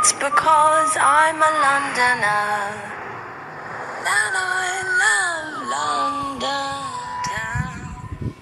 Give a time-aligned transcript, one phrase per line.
[0.00, 2.48] it's because I'm a Londoner.
[4.16, 6.72] And I love London
[7.28, 8.32] town.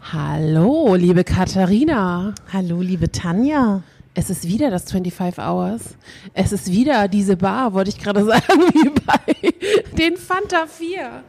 [0.00, 2.34] Hallo, liebe Katharina.
[2.52, 3.82] Hallo, liebe Tanja.
[4.14, 5.96] Es ist wieder das 25 Hours.
[6.34, 11.24] Es ist wieder diese Bar, wollte ich gerade sagen, wie bei den Fanta 4.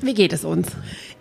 [0.00, 0.68] Wie geht es uns?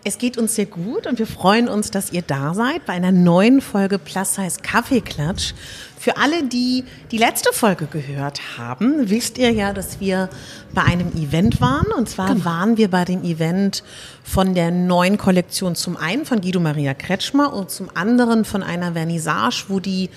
[0.05, 3.13] Es geht uns sehr gut und wir freuen uns, dass ihr da seid bei einer
[3.13, 5.53] neuen Folge Plus Size Kaffeeklatsch.
[5.97, 10.29] Für alle, die die letzte Folge gehört haben, wisst ihr ja, dass wir
[10.73, 11.89] bei einem Event waren.
[11.93, 13.81] Und zwar waren wir bei dem Event
[14.25, 18.91] von der neuen Kollektion zum einen von Guido Maria Kretschmer und zum anderen von einer
[18.91, 20.09] Vernissage, wo die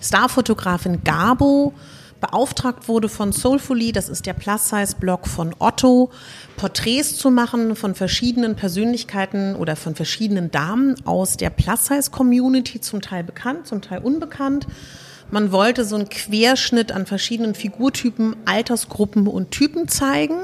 [0.00, 1.74] Starfotografin Gabo
[2.20, 6.10] beauftragt wurde von Soulfully, das ist der Plus-Size-Blog von Otto,
[6.56, 13.24] Porträts zu machen von verschiedenen Persönlichkeiten oder von verschiedenen Damen aus der Plus-Size-Community, zum Teil
[13.24, 14.66] bekannt, zum Teil unbekannt.
[15.30, 20.36] Man wollte so einen Querschnitt an verschiedenen Figurtypen, Altersgruppen und Typen zeigen.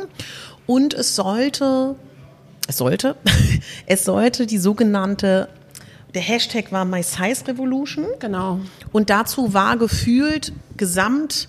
[0.67, 1.95] Und es sollte,
[2.67, 3.17] es sollte,
[3.86, 5.48] es sollte die sogenannte,
[6.14, 8.07] der Hashtag war My Size Revolution.
[8.19, 8.61] Genau.
[8.91, 11.48] Und dazu war gefühlt gesamt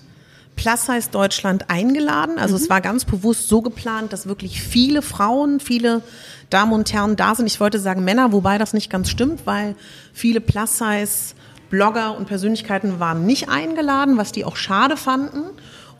[0.56, 2.38] Plus Size Deutschland eingeladen.
[2.38, 6.02] Also es war ganz bewusst so geplant, dass wirklich viele Frauen, viele
[6.50, 7.46] Damen und Herren da sind.
[7.46, 9.74] Ich wollte sagen Männer, wobei das nicht ganz stimmt, weil
[10.12, 11.34] viele Plus Size
[11.70, 15.42] Blogger und Persönlichkeiten waren nicht eingeladen, was die auch schade fanden.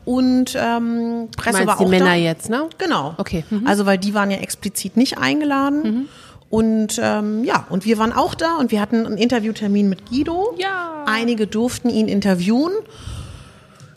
[0.05, 2.14] Und ähm, Presse Meinst war die auch Männer da.
[2.14, 2.69] jetzt, ne?
[2.78, 3.14] Genau.
[3.16, 3.44] Okay.
[3.50, 3.66] Mhm.
[3.66, 6.08] Also weil die waren ja explizit nicht eingeladen.
[6.50, 10.55] Und ähm, ja, und wir waren auch da und wir hatten einen Interviewtermin mit Guido.
[10.58, 11.02] Ja.
[11.06, 12.70] Einige durften ihn interviewen.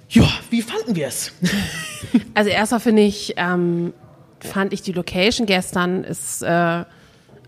[0.10, 1.32] Ja, wie fanden wir es?
[2.34, 3.94] Also erstmal finde ich, ähm,
[4.40, 6.84] fand ich die Location gestern ist äh,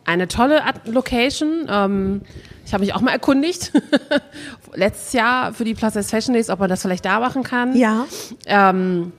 [0.06, 1.68] eine tolle At- Location.
[1.70, 2.22] Ähm,
[2.66, 3.72] ich habe mich auch mal erkundigt,
[4.74, 7.76] letztes Jahr für die Size Fashion Days, ob man das vielleicht da machen kann.
[7.78, 8.06] Ja.
[8.48, 9.12] Ähm,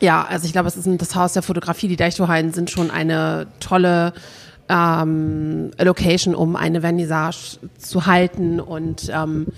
[0.00, 1.88] ja, also ich glaube, es ist ein, das Haus der Fotografie.
[1.88, 4.12] Die Deichtorhallen sind schon eine tolle
[4.68, 8.60] ähm, Location, um eine Vernissage zu halten.
[8.60, 9.48] Und ähm,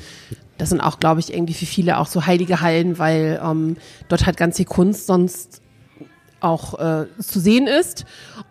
[0.59, 3.76] das sind auch, glaube ich, irgendwie für viele auch so heilige Hallen, weil ähm,
[4.09, 5.62] dort halt ganz viel Kunst sonst
[6.44, 8.04] auch äh, zu sehen ist.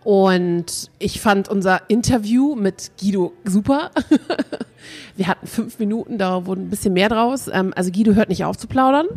[0.03, 3.91] Und ich fand unser Interview mit Guido super.
[5.15, 7.47] Wir hatten fünf Minuten, da wurde ein bisschen mehr draus.
[7.47, 9.07] Ähm, also Guido hört nicht auf zu plaudern.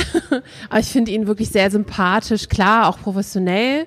[0.68, 3.86] Aber ich finde ihn wirklich sehr sympathisch, klar, auch professionell.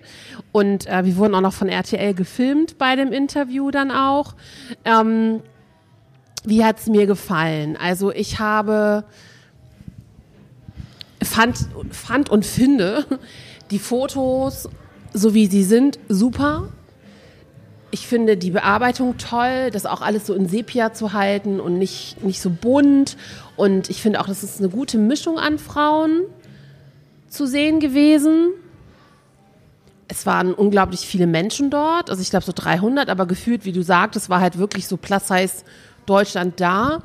[0.51, 4.33] Und äh, wir wurden auch noch von RTL gefilmt bei dem Interview dann auch.
[4.85, 5.41] Ähm,
[6.43, 7.77] wie hat's mir gefallen?
[7.77, 9.03] Also ich habe
[11.23, 13.05] fand, fand und finde
[13.69, 14.69] die Fotos,
[15.13, 16.69] so wie sie sind, super.
[17.91, 22.23] Ich finde die Bearbeitung toll, das auch alles so in Sepia zu halten und nicht,
[22.23, 23.17] nicht so bunt.
[23.57, 26.23] Und ich finde auch, das ist eine gute Mischung an Frauen
[27.27, 28.51] zu sehen gewesen.
[30.07, 33.81] Es waren unglaublich viele Menschen dort, also ich glaube so 300, aber gefühlt, wie du
[33.81, 35.63] sagtest, war halt wirklich so Plus-Size
[36.05, 36.99] Deutschland da.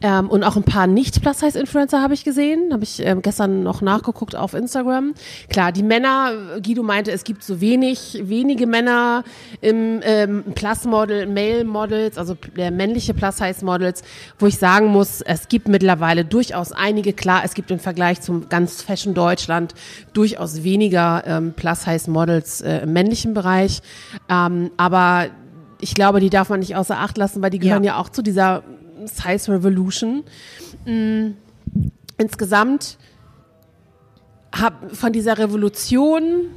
[0.00, 4.34] Ähm, und auch ein paar Nicht-Plus-Size-Influencer habe ich gesehen, habe ich ähm, gestern noch nachgeguckt
[4.34, 5.14] auf Instagram.
[5.48, 6.32] Klar, die Männer,
[6.62, 9.24] Guido meinte, es gibt so wenig, wenige Männer
[9.60, 14.02] im ähm, Plus-Model, Male-Models, also der männliche Plus-Size-Models,
[14.38, 18.48] wo ich sagen muss, es gibt mittlerweile durchaus einige, klar, es gibt im Vergleich zum
[18.48, 19.74] ganz Fashion Deutschland
[20.12, 23.80] durchaus weniger ähm, Plus-Size-Models äh, im männlichen Bereich.
[24.28, 25.26] Ähm, aber
[25.82, 27.98] ich glaube, die darf man nicht außer Acht lassen, weil die gehören ja, Ja.
[28.00, 28.62] auch zu dieser
[29.04, 30.22] Size Revolution.
[30.86, 31.32] Mm,
[32.18, 32.98] Insgesamt
[34.54, 36.50] hab von dieser Revolution,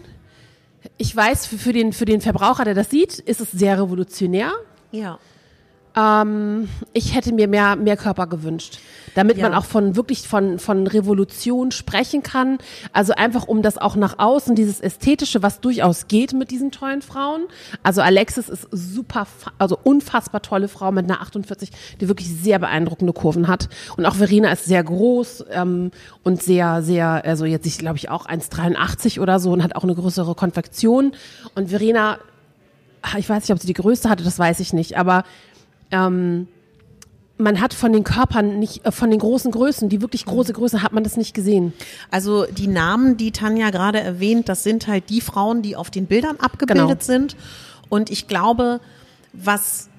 [0.97, 4.51] ich weiß, für, für, den, für den Verbraucher, der das sieht, ist es sehr revolutionär.
[4.91, 5.17] Ja.
[5.95, 8.79] Ähm, ich hätte mir mehr, mehr Körper gewünscht,
[9.15, 9.43] damit Ja.
[9.49, 12.57] man auch von wirklich von, von Revolution sprechen kann.
[12.91, 17.01] Also einfach um das auch nach außen, dieses Ästhetische, was durchaus geht mit diesen tollen
[17.01, 17.43] Frauen.
[17.81, 19.25] Also Alexis ist super,
[19.57, 23.69] also unfassbar tolle Frau mit einer 48, die wirklich sehr beeindruckende Kurven hat.
[23.95, 25.91] Und auch Verena ist sehr groß ähm,
[26.23, 29.83] und sehr, sehr, also jetzt ich glaube ich auch 1,83 oder so und hat auch
[29.83, 31.13] eine größere Konfektion.
[31.55, 32.17] Und Verena
[33.19, 35.25] ich weiß nicht, ob sie die größte hatte, das weiß ich nicht, aber
[35.91, 36.47] ähm,
[37.37, 40.81] man hat von den Körpern nicht, äh, von den großen Größen, die wirklich große Größe,
[40.81, 41.73] hat man das nicht gesehen.
[42.11, 46.05] Also die Namen, die Tanja gerade erwähnt, das sind halt die Frauen, die auf den
[46.05, 47.01] Bildern abgebildet Genau.
[47.01, 47.35] sind.
[47.89, 48.79] Und ich glaube,
[49.33, 49.89] was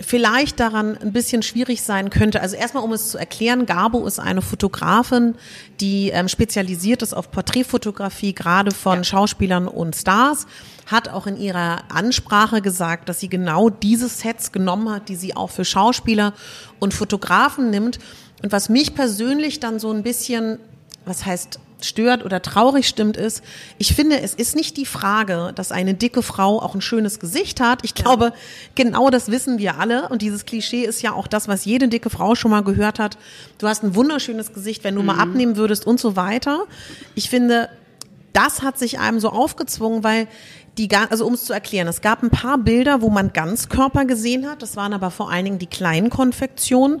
[0.00, 2.40] vielleicht daran ein bisschen schwierig sein könnte.
[2.40, 5.34] Also erstmal, um es zu erklären, Gabo ist eine Fotografin,
[5.80, 9.04] die ähm, spezialisiert ist auf Porträtfotografie, gerade von ja.
[9.04, 10.46] Schauspielern und Stars,
[10.86, 15.36] hat auch in ihrer Ansprache gesagt, dass sie genau diese Sets genommen hat, die sie
[15.36, 16.32] auch für Schauspieler
[16.78, 17.98] und Fotografen nimmt.
[18.42, 20.58] Und was mich persönlich dann so ein bisschen,
[21.04, 23.42] was heißt stört oder traurig stimmt, ist,
[23.78, 27.60] ich finde, es ist nicht die Frage, dass eine dicke Frau auch ein schönes Gesicht
[27.60, 27.80] hat.
[27.84, 28.32] Ich glaube, ja.
[28.74, 30.08] genau das wissen wir alle.
[30.08, 33.18] Und dieses Klischee ist ja auch das, was jede dicke Frau schon mal gehört hat.
[33.58, 35.06] Du hast ein wunderschönes Gesicht, wenn du mhm.
[35.08, 36.64] mal abnehmen würdest und so weiter.
[37.14, 37.68] Ich finde,
[38.32, 40.28] das hat sich einem so aufgezwungen, weil
[40.78, 44.48] die, also um es zu erklären, es gab ein paar Bilder, wo man Ganzkörper gesehen
[44.48, 44.62] hat.
[44.62, 47.00] Das waren aber vor allen Dingen die kleinen Konfektionen.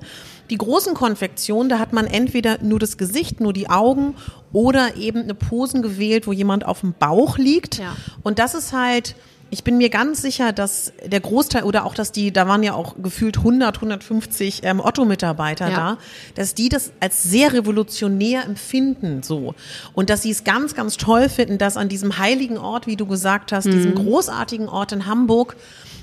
[0.50, 4.16] Die großen Konfektionen, da hat man entweder nur das Gesicht, nur die Augen
[4.52, 7.78] oder eben eine Posen gewählt, wo jemand auf dem Bauch liegt.
[7.78, 7.96] Ja.
[8.22, 9.14] Und das ist halt,
[9.50, 12.74] ich bin mir ganz sicher, dass der Großteil oder auch, dass die, da waren ja
[12.74, 15.76] auch gefühlt 100, 150 ähm, Otto-Mitarbeiter ja.
[15.76, 15.98] da,
[16.36, 19.54] dass die das als sehr revolutionär empfinden, so.
[19.92, 23.06] Und dass sie es ganz, ganz toll finden, dass an diesem heiligen Ort, wie du
[23.06, 23.72] gesagt hast, mhm.
[23.72, 25.56] diesem großartigen Ort in Hamburg,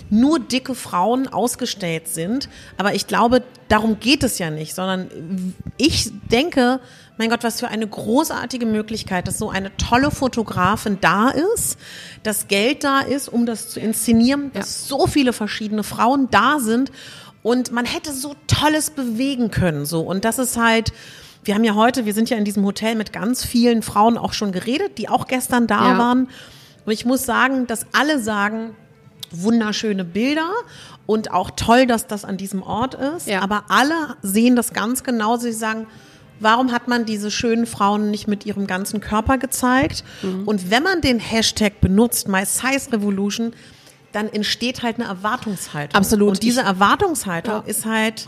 [0.10, 2.50] nur dicke Frauen ausgestellt sind.
[2.78, 6.80] Aber ich glaube, darum geht es ja nicht, sondern ich denke,
[7.18, 11.78] mein Gott, was für eine großartige Möglichkeit, dass so eine tolle Fotografin da ist,
[12.24, 14.98] dass Geld da ist, um das zu inszenieren, dass ja.
[14.98, 16.92] so viele verschiedene Frauen da sind
[17.44, 20.02] und man hätte so Tolles bewegen können, so.
[20.02, 20.92] Und das ist halt,
[21.44, 24.34] wir haben ja heute, wir sind ja in diesem Hotel mit ganz vielen Frauen auch
[24.34, 25.98] schon geredet, die auch gestern da ja.
[25.98, 26.30] waren.
[26.86, 28.76] Und ich muss sagen, dass alle sagen,
[29.32, 30.50] wunderschöne Bilder
[31.06, 33.28] und auch toll, dass das an diesem Ort ist.
[33.28, 33.42] Ja.
[33.42, 35.38] Aber alle sehen das ganz genau.
[35.38, 35.88] Sie sagen,
[36.40, 40.04] warum hat man diese schönen Frauen nicht mit ihrem ganzen Körper gezeigt?
[40.22, 40.48] Mhm.
[40.48, 43.54] Und wenn man den Hashtag benutzt, My Size Revolution,
[44.12, 45.96] dann entsteht halt eine Erwartungshaltung.
[45.96, 46.30] Absolut.
[46.30, 47.64] Und diese Erwartungshaltung ja.
[47.66, 48.28] ist halt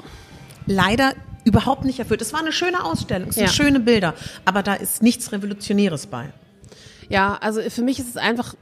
[0.66, 1.14] leider
[1.46, 2.22] überhaupt nicht erfüllt.
[2.22, 3.52] Es war eine schöne Ausstellung, es sind ja.
[3.52, 4.14] schöne Bilder,
[4.46, 6.32] aber da ist nichts Revolutionäres bei.
[7.08, 8.56] Ja, also für mich ist es einfach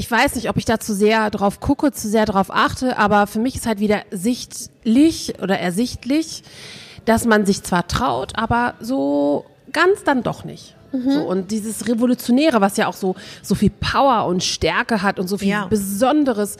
[0.00, 3.26] ich weiß nicht, ob ich da zu sehr drauf gucke, zu sehr drauf achte, aber
[3.26, 6.42] für mich ist halt wieder sichtlich oder ersichtlich,
[7.04, 9.44] dass man sich zwar traut, aber so
[9.74, 10.74] ganz dann doch nicht.
[10.92, 11.10] Mhm.
[11.10, 15.28] So, und dieses Revolutionäre, was ja auch so, so viel Power und Stärke hat und
[15.28, 15.66] so viel ja.
[15.66, 16.56] Besonderes.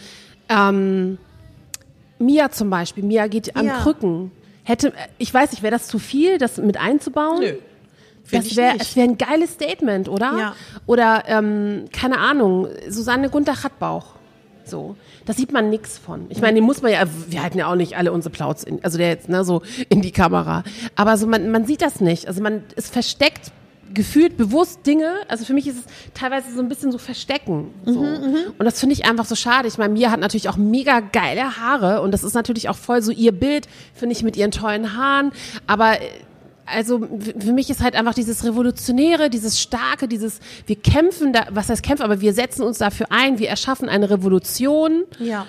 [0.50, 1.16] Ähm,
[2.18, 3.78] Mia zum Beispiel, Mia geht an ja.
[3.78, 4.32] Krücken.
[4.64, 7.40] Hätte, ich weiß nicht, wäre das zu viel, das mit einzubauen?
[7.40, 7.54] Nö.
[8.30, 10.38] Das wäre es wäre ein geiles Statement, oder?
[10.38, 10.54] Ja.
[10.86, 14.14] Oder ähm, keine Ahnung, Susanne Gunther hat Bauch.
[14.64, 14.96] So,
[15.26, 16.26] da sieht man nichts von.
[16.28, 18.82] Ich meine, den muss man ja, wir halten ja auch nicht alle unsere Plauz, in,
[18.84, 20.62] also der jetzt ne, so in die Kamera.
[20.94, 22.28] Aber so man, man sieht das nicht.
[22.28, 23.52] Also man ist versteckt
[23.92, 25.84] gefühlt bewusst Dinge, also für mich ist es
[26.14, 27.74] teilweise so ein bisschen so verstecken.
[27.84, 28.00] So.
[28.00, 28.36] Mhm, mhm.
[28.56, 29.66] und das finde ich einfach so schade.
[29.66, 33.02] Ich meine, Mia hat natürlich auch mega geile Haare und das ist natürlich auch voll
[33.02, 35.32] so ihr Bild, finde ich, mit ihren tollen Haaren.
[35.66, 35.96] Aber
[36.72, 37.00] also
[37.38, 41.82] für mich ist halt einfach dieses Revolutionäre, dieses Starke, dieses, wir kämpfen da, was heißt
[41.82, 45.04] kämpfen, aber wir setzen uns dafür ein, wir erschaffen eine Revolution.
[45.18, 45.46] Ja.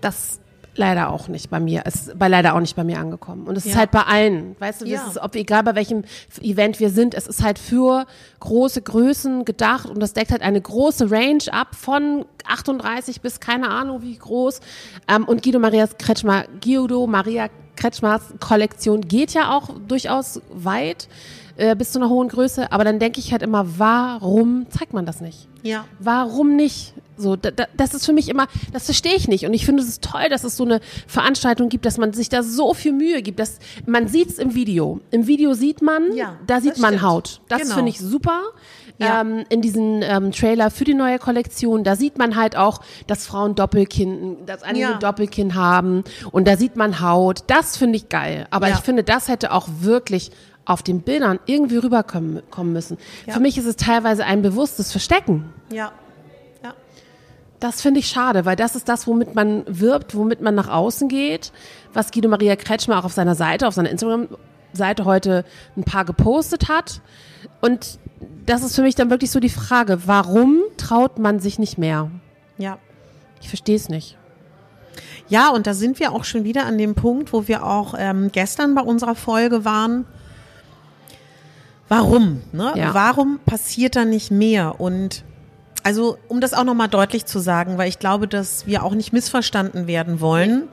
[0.00, 0.40] Das
[0.74, 3.46] leider auch nicht bei mir, ist bei leider auch nicht bei mir angekommen.
[3.46, 3.72] Und es ja.
[3.72, 5.06] ist halt bei allen, weißt du, ja.
[5.06, 6.04] ist, ob egal bei welchem
[6.40, 8.06] Event wir sind, es ist halt für
[8.40, 13.68] große Größen gedacht und das deckt halt eine große Range ab von 38 bis keine
[13.68, 14.60] Ahnung wie groß.
[15.08, 21.08] Ähm, und Guido Maria Kretschmer, Guido Maria Kretschmers Kollektion geht ja auch durchaus weit
[21.56, 25.06] äh, bis zu einer hohen Größe, aber dann denke ich halt immer, warum zeigt man
[25.06, 25.48] das nicht?
[25.62, 25.84] Ja.
[25.98, 26.94] Warum nicht?
[27.16, 29.46] So, da, da, das ist für mich immer, das verstehe ich nicht.
[29.46, 32.42] Und ich finde es toll, dass es so eine Veranstaltung gibt, dass man sich da
[32.42, 33.38] so viel Mühe gibt.
[33.38, 35.00] Dass, man sieht es im Video.
[35.10, 37.02] Im Video sieht man, ja, da sieht man stimmt.
[37.02, 37.40] Haut.
[37.48, 37.74] Das genau.
[37.76, 38.40] finde ich super.
[38.98, 39.20] Ja.
[39.20, 43.26] Ähm, in diesem ähm, Trailer für die neue Kollektion, da sieht man halt auch, dass
[43.26, 44.98] Frauen Doppelkinn, dass einige ja.
[44.98, 47.44] Doppelkinn haben und da sieht man Haut.
[47.46, 48.46] Das finde ich geil.
[48.50, 50.30] Aber ich finde, das hätte auch wirklich
[50.64, 52.42] auf den Bildern irgendwie rüberkommen
[52.72, 52.98] müssen.
[53.26, 53.34] Ja.
[53.34, 55.52] Für mich ist es teilweise ein bewusstes Verstecken.
[55.70, 55.92] Ja.
[56.62, 56.74] ja.
[57.58, 61.08] Das finde ich schade, weil das ist das, womit man wirbt, womit man nach außen
[61.08, 61.52] geht,
[61.92, 65.44] was Guido Maria Kretschmer auch auf seiner Seite, auf seiner Instagram-Seite heute
[65.76, 67.00] ein paar gepostet hat.
[67.60, 67.98] Und
[68.46, 72.10] das ist für mich dann wirklich so die Frage, warum traut man sich nicht mehr?
[72.58, 72.78] Ja.
[73.40, 74.16] Ich verstehe es nicht.
[75.28, 78.30] Ja, und da sind wir auch schon wieder an dem Punkt, wo wir auch ähm,
[78.32, 80.06] gestern bei unserer Folge waren.
[81.92, 82.40] Warum?
[82.52, 82.72] Ne?
[82.74, 82.94] Ja.
[82.94, 84.80] Warum passiert da nicht mehr?
[84.80, 85.24] Und
[85.82, 89.12] also, um das auch nochmal deutlich zu sagen, weil ich glaube, dass wir auch nicht
[89.12, 90.68] missverstanden werden wollen.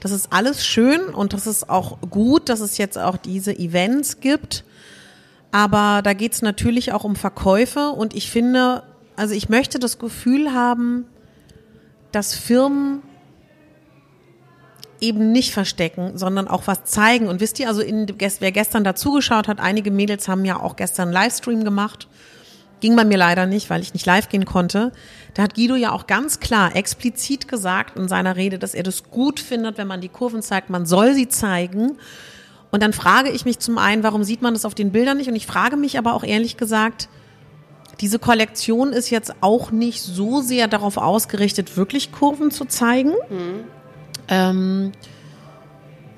[0.00, 4.20] Das ist alles schön und das ist auch gut, dass es jetzt auch diese Events
[4.20, 4.64] gibt.
[5.50, 8.82] Aber da geht es natürlich auch um Verkäufe und ich finde,
[9.14, 11.04] also ich möchte das Gefühl haben,
[12.10, 13.02] dass Firmen
[15.02, 17.28] eben nicht verstecken, sondern auch was zeigen.
[17.28, 21.08] Und wisst ihr, also in, wer gestern dazugeschaut hat, einige Mädels haben ja auch gestern
[21.08, 22.08] einen Livestream gemacht.
[22.80, 24.92] Ging bei mir leider nicht, weil ich nicht live gehen konnte.
[25.34, 29.10] Da hat Guido ja auch ganz klar explizit gesagt in seiner Rede, dass er das
[29.10, 30.70] gut findet, wenn man die Kurven zeigt.
[30.70, 31.98] Man soll sie zeigen.
[32.70, 35.28] Und dann frage ich mich zum einen, warum sieht man das auf den Bildern nicht?
[35.28, 37.08] Und ich frage mich aber auch ehrlich gesagt,
[38.00, 43.12] diese Kollektion ist jetzt auch nicht so sehr darauf ausgerichtet, wirklich Kurven zu zeigen.
[43.30, 43.64] Mhm.
[44.32, 44.92] Ähm,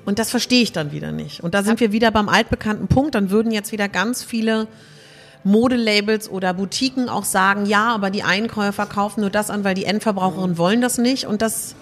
[0.05, 1.43] und das verstehe ich dann wieder nicht.
[1.43, 3.15] Und da sind wir wieder beim altbekannten Punkt.
[3.15, 4.67] Dann würden jetzt wieder ganz viele
[5.43, 9.85] Modelabels oder Boutiquen auch sagen, ja, aber die Einkäufer kaufen nur das an, weil die
[9.85, 11.25] Endverbraucherinnen wollen das nicht.
[11.25, 11.75] Und das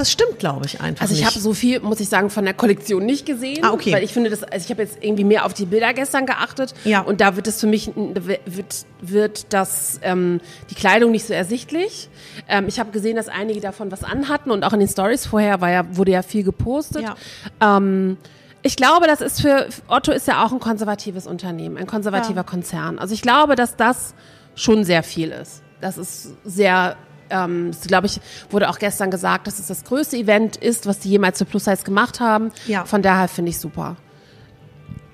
[0.00, 1.02] das stimmt, glaube ich, einfach.
[1.02, 3.62] Also ich habe so viel, muss ich sagen, von der Kollektion nicht gesehen.
[3.62, 3.92] Ah, okay.
[3.92, 6.74] Weil ich finde, das, also ich habe jetzt irgendwie mehr auf die Bilder gestern geachtet.
[6.84, 7.00] Ja.
[7.00, 10.40] Und da wird es für mich, wird, wird das, ähm,
[10.70, 12.08] die Kleidung nicht so ersichtlich.
[12.48, 15.60] Ähm, ich habe gesehen, dass einige davon was anhatten und auch in den Stories vorher
[15.60, 17.02] war ja, wurde ja viel gepostet.
[17.02, 17.76] Ja.
[17.76, 18.16] Ähm,
[18.62, 22.42] ich glaube, das ist für, Otto ist ja auch ein konservatives Unternehmen, ein konservativer ja.
[22.42, 22.98] Konzern.
[22.98, 24.14] Also ich glaube, dass das
[24.54, 25.62] schon sehr viel ist.
[25.80, 26.96] Das ist sehr
[27.30, 28.20] ähm, glaube ich,
[28.50, 31.64] wurde auch gestern gesagt, dass es das größte Event ist, was die jemals für Plus
[31.64, 32.50] Size gemacht haben.
[32.66, 32.84] Ja.
[32.84, 33.96] Von daher finde ich super.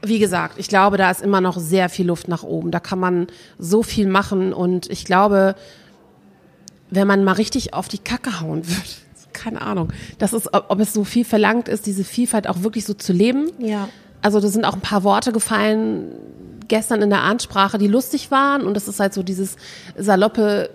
[0.03, 2.71] Wie gesagt, ich glaube, da ist immer noch sehr viel Luft nach oben.
[2.71, 3.27] Da kann man
[3.59, 5.55] so viel machen und ich glaube,
[6.91, 8.89] wenn man mal richtig auf die Kacke hauen würde,
[9.33, 12.95] keine Ahnung, das ist, ob es so viel verlangt ist, diese Vielfalt auch wirklich so
[12.95, 13.51] zu leben.
[13.59, 13.89] Ja.
[14.23, 16.13] Also da sind auch ein paar Worte gefallen
[16.69, 19.57] gestern in der Ansprache, die lustig waren und das ist halt so dieses
[19.97, 20.71] saloppe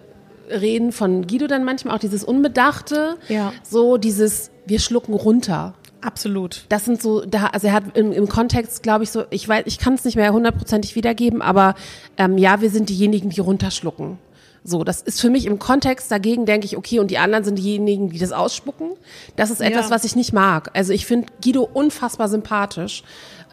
[0.50, 3.53] Reden von Guido dann manchmal auch dieses Unbedachte, ja.
[3.63, 5.74] so dieses wir schlucken runter.
[6.01, 6.65] Absolut.
[6.69, 9.63] Das sind so, da, also er hat im, im Kontext, glaube ich, so, ich weiß,
[9.67, 11.75] ich kann es nicht mehr hundertprozentig wiedergeben, aber
[12.17, 14.17] ähm, ja, wir sind diejenigen, die runterschlucken.
[14.63, 17.57] So, das ist für mich im Kontext dagegen, denke ich, okay, und die anderen sind
[17.57, 18.91] diejenigen, die das ausspucken.
[19.36, 19.91] Das ist etwas, ja.
[19.91, 20.69] was ich nicht mag.
[20.74, 23.03] Also ich finde Guido unfassbar sympathisch.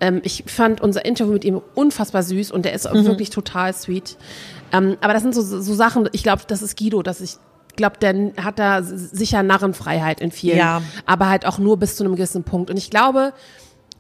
[0.01, 3.07] Ähm, ich fand unser Interview mit ihm unfassbar süß und der ist mhm.
[3.07, 4.19] wirklich total sweet.
[4.73, 7.39] Ähm, aber das sind so, so Sachen, ich glaube, das ist Guido, dass ich
[7.77, 10.83] glaube, der hat da sicher Narrenfreiheit in vielen, ja.
[11.07, 12.71] aber halt auch nur bis zu einem gewissen Punkt.
[12.71, 13.33] Und ich glaube,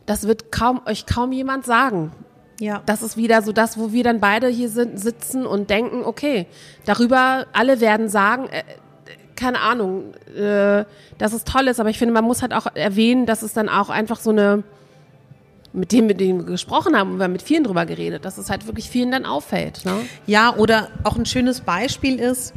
[0.05, 2.13] das wird kaum euch kaum jemand sagen.
[2.61, 2.83] Ja.
[2.87, 6.47] Das ist wieder so das, wo wir dann beide hier sind, sitzen und denken, okay,
[6.85, 8.65] darüber alle werden sagen, äh,
[9.37, 10.85] keine Ahnung, äh,
[11.19, 13.69] dass es toll ist, aber ich finde, man muss halt auch erwähnen, dass es dann
[13.69, 14.65] auch einfach so eine
[15.73, 18.39] mit dem, mit dem wir gesprochen haben, und wir haben mit vielen drüber geredet, dass
[18.39, 19.85] es halt wirklich vielen dann auffällt.
[19.85, 20.01] Ne?
[20.27, 22.55] Ja, oder auch ein schönes Beispiel ist,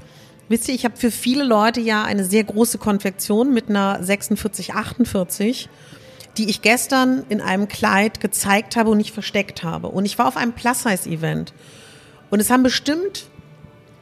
[0.50, 4.74] wisst ihr, ich habe für viele Leute ja eine sehr große Konfektion mit einer 46,
[4.74, 5.70] 48,
[6.38, 9.90] die ich gestern in einem Kleid gezeigt habe und nicht versteckt habe.
[9.90, 11.54] Und ich war auf einem Plus-Size-Event
[12.30, 13.26] und es haben bestimmt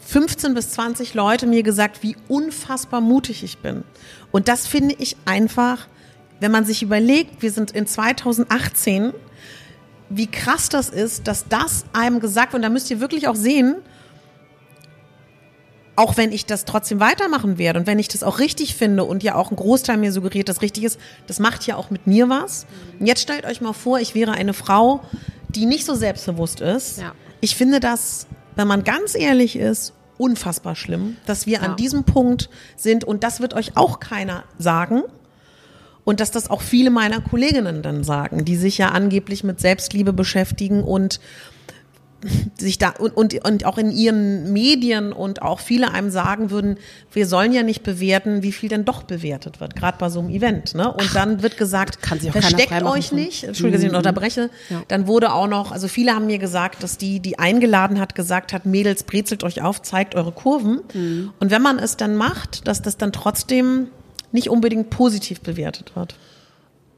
[0.02, 3.84] 15 bis 20 Leute mir gesagt, wie unfassbar mutig ich bin.
[4.32, 5.88] Und das finde ich einfach
[6.40, 9.14] wenn man sich überlegt, wir sind in 2018,
[10.10, 13.36] wie krass das ist, dass das einem gesagt wird, und da müsst ihr wirklich auch
[13.36, 13.76] sehen,
[16.00, 19.22] auch wenn ich das trotzdem weitermachen werde und wenn ich das auch richtig finde und
[19.22, 22.30] ja auch ein Großteil mir suggeriert, dass richtig ist, das macht ja auch mit mir
[22.30, 22.66] was.
[23.00, 25.02] Und jetzt stellt euch mal vor, ich wäre eine Frau,
[25.50, 27.00] die nicht so selbstbewusst ist.
[27.00, 27.12] Ja.
[27.42, 31.64] Ich finde das, wenn man ganz ehrlich ist, unfassbar schlimm, dass wir ja.
[31.64, 35.04] an diesem Punkt sind und das wird euch auch keiner sagen.
[36.06, 40.14] Und dass das auch viele meiner Kolleginnen dann sagen, die sich ja angeblich mit Selbstliebe
[40.14, 41.20] beschäftigen und
[42.58, 46.78] sich da und, und, und auch in ihren Medien und auch viele einem sagen würden,
[47.12, 50.30] wir sollen ja nicht bewerten, wie viel denn doch bewertet wird, gerade bei so einem
[50.30, 50.76] Event.
[50.76, 50.92] Ne?
[50.92, 54.50] Und dann wird gesagt, versteckt euch nicht, Entschuldige, dass ich noch unterbreche.
[54.70, 54.82] Ja.
[54.90, 58.52] Dann wurde auch noch, also viele haben mir gesagt, dass die, die eingeladen hat, gesagt
[58.52, 60.82] hat, Mädels, brezelt euch auf, zeigt eure Kurven.
[60.94, 61.32] Mhm.
[61.40, 63.88] Und wenn man es dann macht, dass das dann trotzdem
[64.32, 66.16] nicht unbedingt positiv bewertet wird.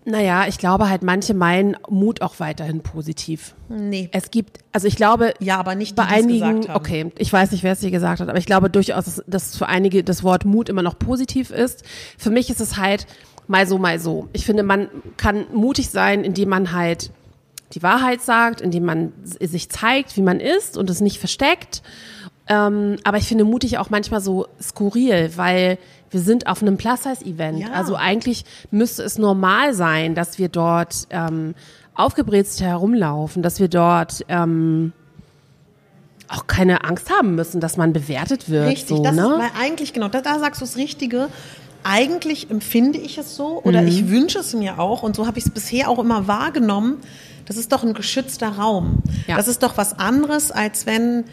[0.04, 3.54] Naja, ich glaube halt, manche meinen Mut auch weiterhin positiv.
[3.70, 4.10] Nee.
[4.12, 5.34] Es gibt, also ich glaube.
[5.40, 8.28] Ja, aber nicht die, bei einigen, okay, ich weiß nicht, wer es hier gesagt hat,
[8.28, 11.84] aber ich glaube durchaus, dass, dass für einige das Wort Mut immer noch positiv ist.
[12.18, 13.06] Für mich ist es halt
[13.48, 14.28] mal so, mal so.
[14.34, 17.12] Ich finde, man kann mutig sein, indem man halt
[17.74, 21.84] die Wahrheit sagt, indem man sich zeigt, wie man ist und es nicht versteckt.
[22.48, 25.78] Ähm, aber ich finde mutig auch manchmal so skurril, weil
[26.12, 27.60] wir sind auf einem Plus-Size-Event.
[27.60, 27.72] Ja.
[27.72, 31.56] Also eigentlich müsste es normal sein, dass wir dort ähm,
[31.96, 34.91] aufgebrezelt herumlaufen, dass wir dort ähm,
[36.27, 38.68] auch keine Angst haben müssen, dass man bewertet wird.
[38.68, 39.24] Richtig, so, das ne?
[39.24, 41.30] ist, weil eigentlich, genau, da, da sagst du das Richtige.
[41.84, 43.88] Eigentlich empfinde ich es so oder mhm.
[43.88, 46.98] ich wünsche es mir auch und so habe ich es bisher auch immer wahrgenommen.
[47.48, 49.00] Das ist doch ein geschützter Raum.
[49.27, 49.36] Ja.
[49.36, 51.25] Das ist doch was anderes, als wenn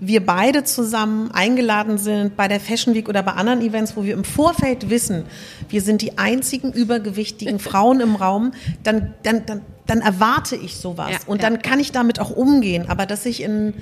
[0.00, 4.14] wir beide zusammen eingeladen sind bei der Fashion Week oder bei anderen Events, wo wir
[4.14, 5.24] im Vorfeld wissen,
[5.68, 8.52] wir sind die einzigen übergewichtigen Frauen im Raum,
[8.82, 11.10] dann, dann, dann, dann erwarte ich sowas.
[11.10, 11.50] Ja, und ja.
[11.50, 12.86] dann kann ich damit auch umgehen.
[12.88, 13.74] Aber dass ich in,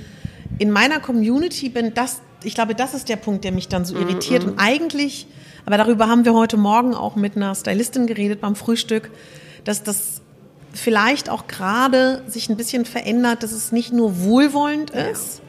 [0.59, 3.97] in meiner Community bin, das, ich glaube, das ist der Punkt, der mich dann so
[3.97, 4.45] irritiert.
[4.45, 5.29] Und eigentlich,
[5.67, 9.11] aber darüber haben wir heute Morgen auch mit einer Stylistin geredet beim Frühstück,
[9.63, 10.21] dass das
[10.73, 15.43] vielleicht auch gerade sich ein bisschen verändert, dass es nicht nur wohlwollend ist.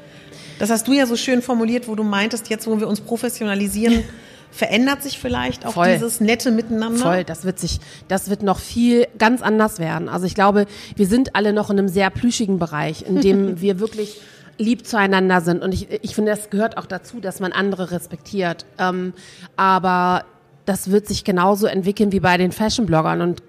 [0.59, 4.03] Das hast du ja so schön formuliert, wo du meintest, jetzt wo wir uns professionalisieren,
[4.51, 5.93] verändert sich vielleicht auch Voll.
[5.93, 6.99] dieses nette Miteinander.
[6.99, 10.09] Voll, das wird sich, das wird noch viel ganz anders werden.
[10.09, 13.79] Also ich glaube, wir sind alle noch in einem sehr plüschigen Bereich, in dem wir
[13.79, 14.19] wirklich
[14.57, 15.63] lieb zueinander sind.
[15.63, 18.65] Und ich, ich finde, das gehört auch dazu, dass man andere respektiert.
[18.77, 19.13] Ähm,
[19.55, 20.25] aber
[20.65, 23.21] das wird sich genauso entwickeln wie bei den Fashion-Bloggern.
[23.21, 23.41] Und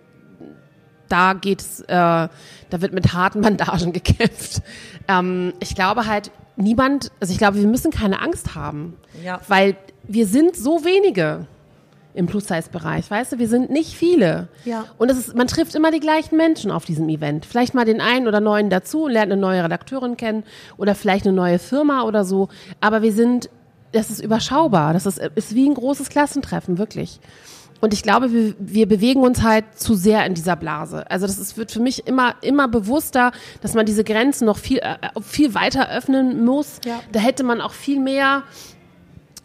[1.08, 2.30] da geht's, äh, da
[2.70, 4.62] wird mit harten Bandagen gekämpft.
[5.08, 8.96] Ähm, ich glaube halt, niemand, also ich glaube, wir müssen keine Angst haben.
[9.24, 9.40] Ja.
[9.48, 11.46] Weil wir sind so wenige
[12.14, 14.48] im Plus-Size-Bereich, weißt du, wir sind nicht viele.
[14.64, 14.84] Ja.
[14.98, 17.46] Und es ist, man trifft immer die gleichen Menschen auf diesem Event.
[17.46, 20.44] Vielleicht mal den einen oder neuen dazu und lernt eine neue Redakteurin kennen
[20.76, 22.48] oder vielleicht eine neue Firma oder so.
[22.80, 23.48] Aber wir sind,
[23.92, 24.92] das ist überschaubar.
[24.92, 27.20] Das ist, ist wie ein großes Klassentreffen, wirklich.
[27.80, 31.10] Und ich glaube, wir, wir bewegen uns halt zu sehr in dieser Blase.
[31.10, 33.32] Also das ist, wird für mich immer, immer bewusster,
[33.62, 36.80] dass man diese Grenzen noch viel, äh, viel weiter öffnen muss.
[36.84, 37.00] Ja.
[37.12, 38.42] Da hätte man auch viel mehr,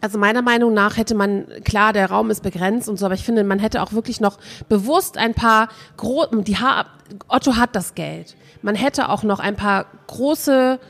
[0.02, 3.24] also meiner Meinung nach hätte man, klar, der Raum ist begrenzt und so, aber ich
[3.24, 4.38] finde, man hätte auch wirklich noch
[4.68, 6.86] bewusst ein paar große, die ha
[7.28, 8.36] Otto hat das Geld.
[8.62, 10.80] Man hätte auch noch ein paar große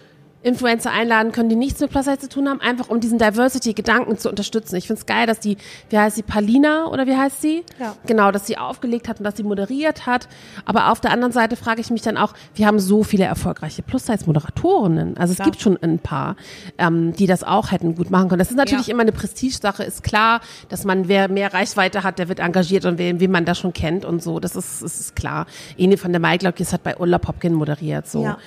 [0.43, 4.17] Influencer einladen können, die nichts mit Plus Size zu tun haben, einfach um diesen Diversity-Gedanken
[4.17, 4.77] zu unterstützen.
[4.77, 5.57] Ich finde es geil, dass die,
[5.91, 7.65] wie heißt sie, Palina oder wie heißt sie?
[7.81, 7.97] Ja.
[8.07, 10.29] Genau, dass sie aufgelegt hat und dass sie moderiert hat.
[10.65, 13.83] Aber auf der anderen Seite frage ich mich dann auch, wir haben so viele erfolgreiche
[13.83, 15.17] Plus-Size-Moderatorinnen.
[15.17, 15.51] Also es Klar.
[15.51, 16.37] gibt schon ein paar,
[16.79, 18.39] ähm, die das auch hätten gut machen können.
[18.39, 18.93] Das ist natürlich Ja.
[18.95, 22.99] immer eine Prestigesache, ist klar, dass man, wer mehr Reichweite hat, der wird engagiert und
[22.99, 24.39] wen, wen man da schon kennt und so.
[24.39, 25.47] Das ist, das ist klar.
[25.77, 28.23] Ene von der Maiglöckis hat bei Ulla Popkin moderiert, so.
[28.23, 28.39] Ja.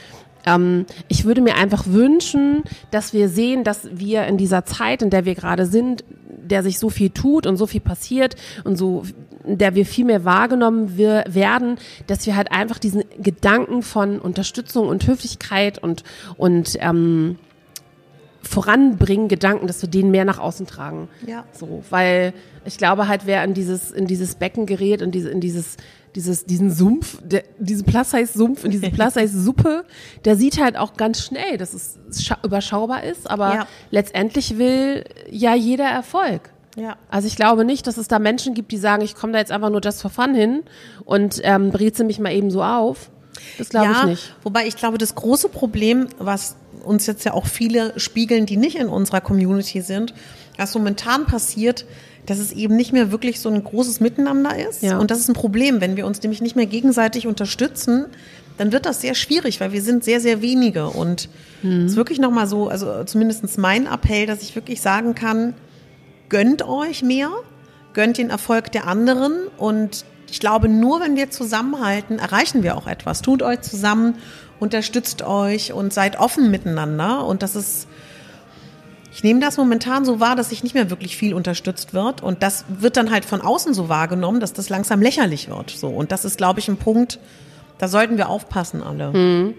[0.46, 5.10] Ähm, ich würde mir einfach wünschen, dass wir sehen, dass wir in dieser Zeit, in
[5.10, 9.04] der wir gerade sind, der sich so viel tut und so viel passiert und so,
[9.46, 11.78] in der wir viel mehr wahrgenommen wir, werden,
[12.08, 16.04] dass wir halt einfach diesen Gedanken von Unterstützung und Höflichkeit und,
[16.38, 17.38] und ähm,
[18.42, 21.08] voranbringen Gedanken, dass wir den mehr nach außen tragen.
[21.28, 21.46] Ja.
[21.52, 22.34] So, weil
[22.66, 25.78] ich glaube halt, wer in dieses, in dieses Becken gerät, in, diese, in dieses,
[26.16, 29.86] dieses, diesen Sumpf, der, diesen Plus-Size-Sumpf, in diese Plus-Size-Suppe,
[30.26, 33.68] der sieht halt auch ganz schnell, dass es scha- überschaubar ist, aber Ja.
[33.92, 36.50] letztendlich will ja jeder Erfolg.
[36.76, 36.96] Ja.
[37.10, 39.52] Also ich glaube nicht, dass es da Menschen gibt, die sagen, ich komme da jetzt
[39.52, 40.64] einfach nur just for fun hin
[41.06, 43.10] und ähm, breze mich mal eben so auf.
[43.58, 44.36] Das glaube ja, ich nicht.
[44.44, 48.78] Wobei ich glaube, das große Problem, was uns jetzt ja auch viele spiegeln, die nicht
[48.78, 50.14] in unserer Community sind,
[50.58, 51.86] was momentan passiert,
[52.30, 54.84] dass es eben nicht mehr wirklich so ein großes Miteinander ist.
[54.84, 54.98] Ja.
[55.00, 55.82] Und das ist ein Problem.
[55.82, 58.06] Wenn wir uns nämlich nicht mehr gegenseitig unterstützen,
[58.58, 60.88] dann wird das sehr schwierig, weil wir sind sehr, sehr wenige.
[60.88, 61.30] Und
[61.62, 61.86] Mhm.
[61.86, 65.54] es ist wirklich nochmal so, also zumindest mein Appell, dass ich wirklich sagen kann,
[66.30, 67.30] gönnt euch mehr,
[67.94, 72.86] gönnt den Erfolg der anderen und ich glaube, nur wenn wir zusammenhalten, erreichen wir auch
[72.86, 73.22] etwas.
[73.22, 74.16] Tut euch zusammen,
[74.60, 77.88] unterstützt euch und seid offen miteinander und das ist
[79.12, 82.44] ich nehme das momentan so wahr, dass sich nicht mehr wirklich viel unterstützt wird und
[82.44, 85.72] das wird dann halt von außen so wahrgenommen, dass das langsam lächerlich wird.
[85.72, 87.20] So und das ist, glaube ich, ein Punkt,
[87.78, 89.54] da sollten wir aufpassen alle.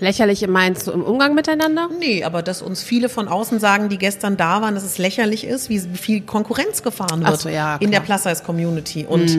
[0.00, 1.88] Lächerlich meinst du im Umgang miteinander?
[1.96, 5.44] Nee, aber dass uns viele von außen sagen, die gestern da waren, dass es lächerlich
[5.44, 8.00] ist, wie viel Konkurrenz gefahren wird so, ja, in der.
[8.00, 9.06] Plus-Size-Community.
[9.08, 9.38] Und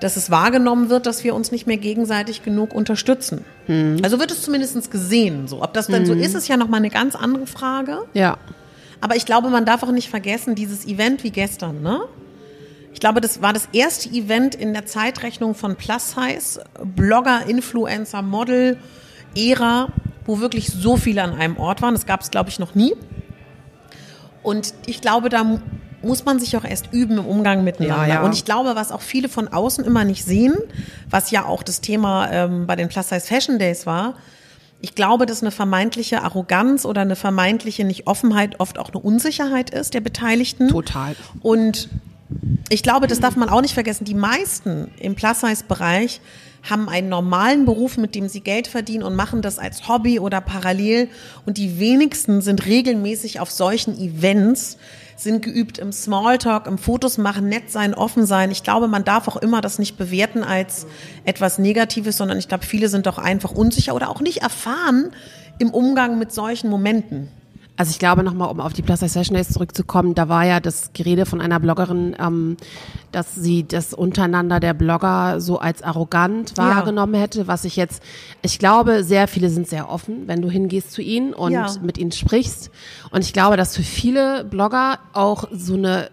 [0.00, 3.44] dass es wahrgenommen wird, dass wir uns nicht mehr gegenseitig genug unterstützen.
[4.02, 5.46] Also wird es zumindest gesehen.
[5.46, 5.62] So.
[5.62, 8.00] Ob das dann so ist, ist ja nochmal eine ganz andere Frage.
[8.12, 8.38] Ja.
[9.00, 12.00] Aber ich glaube, man darf auch nicht vergessen, dieses Event wie gestern, ne?
[12.92, 18.22] Ich glaube, das war das erste Event in der Zeitrechnung von Plus Size, Blogger, Influencer,
[18.22, 18.78] Model,
[19.36, 19.88] Ära,
[20.24, 21.92] wo wirklich so viele an einem Ort waren.
[21.92, 22.94] Das gab es, glaube ich, noch nie.
[24.42, 25.58] Und ich glaube, da mu-
[26.02, 28.06] muss man sich auch erst üben im Umgang miteinander.
[28.06, 28.22] Ja, ja.
[28.22, 30.54] Und ich glaube, was auch viele von außen immer nicht sehen,
[31.10, 34.14] was ja auch das Thema ähm, bei den Plus Size Fashion Days war,
[34.80, 39.94] ich glaube, dass eine vermeintliche Arroganz oder eine vermeintliche Nicht-Offenheit oft auch eine Unsicherheit ist
[39.94, 40.68] der Beteiligten.
[40.68, 41.16] Total.
[41.40, 41.88] Und
[42.68, 44.04] ich glaube, das darf man auch nicht vergessen.
[44.04, 46.20] Die meisten im Plus-Size-Bereich
[46.68, 50.40] haben einen normalen Beruf, mit dem sie Geld verdienen und machen das als Hobby oder
[50.40, 51.08] parallel.
[51.46, 54.76] Und die wenigsten sind regelmäßig auf solchen Events,
[55.16, 58.50] sind geübt im Smalltalk, im Fotos machen, nett sein, offen sein.
[58.50, 60.86] Ich glaube, man darf auch immer das nicht bewerten als
[61.24, 65.10] etwas Negatives, sondern ich glaube, viele sind doch einfach unsicher oder auch nicht erfahren
[65.58, 67.28] im Umgang mit solchen Momenten.
[67.78, 70.60] Also ich glaube nochmal, um auf die Plus Size Session Days zurückzukommen, da war ja
[70.60, 72.56] das Gerede von einer Bloggerin, ähm,
[73.12, 76.64] dass sie das untereinander der Blogger so als arrogant Ja.
[76.76, 78.02] wahrgenommen hätte, was ich jetzt,
[78.40, 81.66] ich glaube, sehr viele sind sehr offen, wenn du hingehst zu ihnen und Ja.
[81.82, 82.70] mit ihnen sprichst.
[83.10, 86.08] Und ich glaube, dass für viele Blogger auch so eine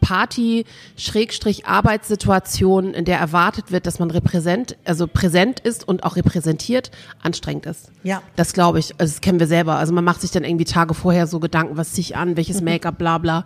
[0.00, 6.90] Party-Arbeitssituation, in der erwartet wird, dass man repräsent, also präsent ist und auch repräsentiert,
[7.22, 7.90] anstrengend ist.
[8.02, 8.22] Ja.
[8.36, 9.76] Das glaube ich, also das kennen wir selber.
[9.76, 12.62] Also man macht sich dann irgendwie Tage vorher so Gedanken, was ziehe ich an, welches
[12.62, 13.44] Make-up, bla bla.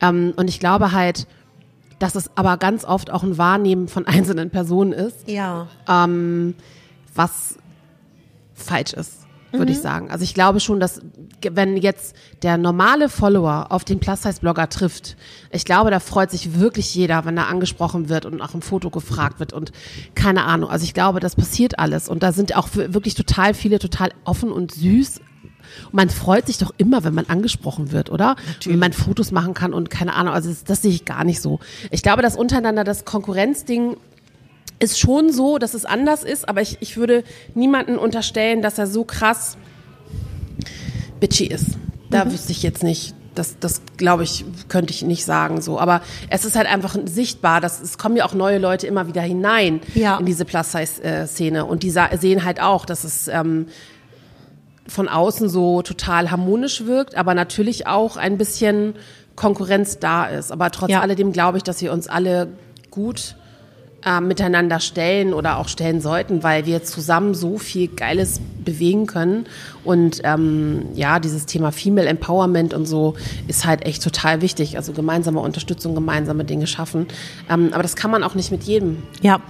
[0.00, 1.26] Ähm, und ich glaube halt,
[1.98, 5.66] dass es aber ganz oft auch ein Wahrnehmen von einzelnen Personen ist, Ja.
[7.14, 7.56] was
[8.54, 10.10] falsch ist, würde ich sagen.
[10.10, 11.00] Also ich glaube schon, dass
[11.42, 15.16] wenn jetzt der normale Follower auf den Plus-Size-Blogger trifft,
[15.50, 18.90] ich glaube, da freut sich wirklich jeder, wenn er angesprochen wird und nach einem Foto
[18.90, 19.72] gefragt wird und
[20.14, 20.70] keine Ahnung.
[20.70, 24.10] Also ich glaube, das passiert alles und da sind auch wir- wirklich total viele total
[24.24, 25.20] offen und süß.
[25.86, 28.36] Und man freut sich doch immer, wenn man angesprochen wird, oder?
[28.64, 30.32] Wenn man Fotos machen kann und keine Ahnung.
[30.32, 31.60] Also das, das sehe ich gar nicht so.
[31.90, 33.96] Ich glaube, dass untereinander das Konkurrenzding
[34.80, 38.86] ist schon so, dass es anders ist, aber ich, ich würde niemanden unterstellen, dass er
[38.86, 39.56] so krass
[41.20, 41.76] bitchy ist.
[42.10, 43.14] Da wüsste ich jetzt nicht.
[43.34, 45.78] Das, das glaube ich, könnte ich nicht sagen so.
[45.78, 49.22] Aber es ist halt einfach sichtbar, dass es kommen ja auch neue Leute immer wieder
[49.22, 50.16] hinein Ja.
[50.18, 51.64] in diese Plus-Size-Szene.
[51.64, 53.66] Und die sehen halt auch, dass es ähm,
[54.88, 58.94] von außen so total harmonisch wirkt, aber natürlich auch ein bisschen
[59.36, 60.50] Konkurrenz da ist.
[60.50, 61.00] Aber trotz Ja.
[61.00, 62.48] alledem glaube ich, dass wir uns alle
[62.90, 63.36] gut
[64.04, 69.46] äh, miteinander stellen oder auch stellen sollten, weil wir zusammen so viel Geiles bewegen können.
[69.84, 73.14] Und ähm, ja, dieses Thema Female Empowerment und so
[73.48, 74.76] ist halt echt total wichtig.
[74.76, 77.06] Also gemeinsame Unterstützung, gemeinsame Dinge schaffen.
[77.50, 79.02] Ähm, aber das kann man auch nicht mit jedem.
[79.20, 79.40] Ja.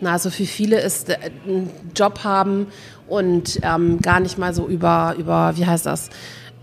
[0.00, 2.66] Na, also für viele ist äh, ein Job haben
[3.08, 6.10] und ähm, gar nicht mal so über, über, wie heißt das,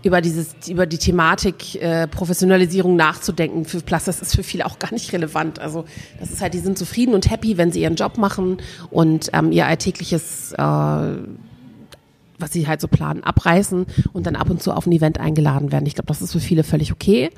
[0.02, 3.64] über dieses, über die Thematik äh, Professionalisierung nachzudenken.
[3.64, 5.58] Für Plus, das ist für viele auch gar nicht relevant.
[5.58, 5.84] Also
[6.18, 8.58] das ist halt, die sind zufrieden und happy, wenn sie ihren Job machen
[8.90, 11.16] und ähm, ihr alltägliches äh,
[12.42, 15.70] was sie halt so planen, abreißen und dann ab und zu auf ein Event eingeladen
[15.70, 15.86] werden.
[15.86, 17.30] Ich glaube, das ist für viele völlig okay.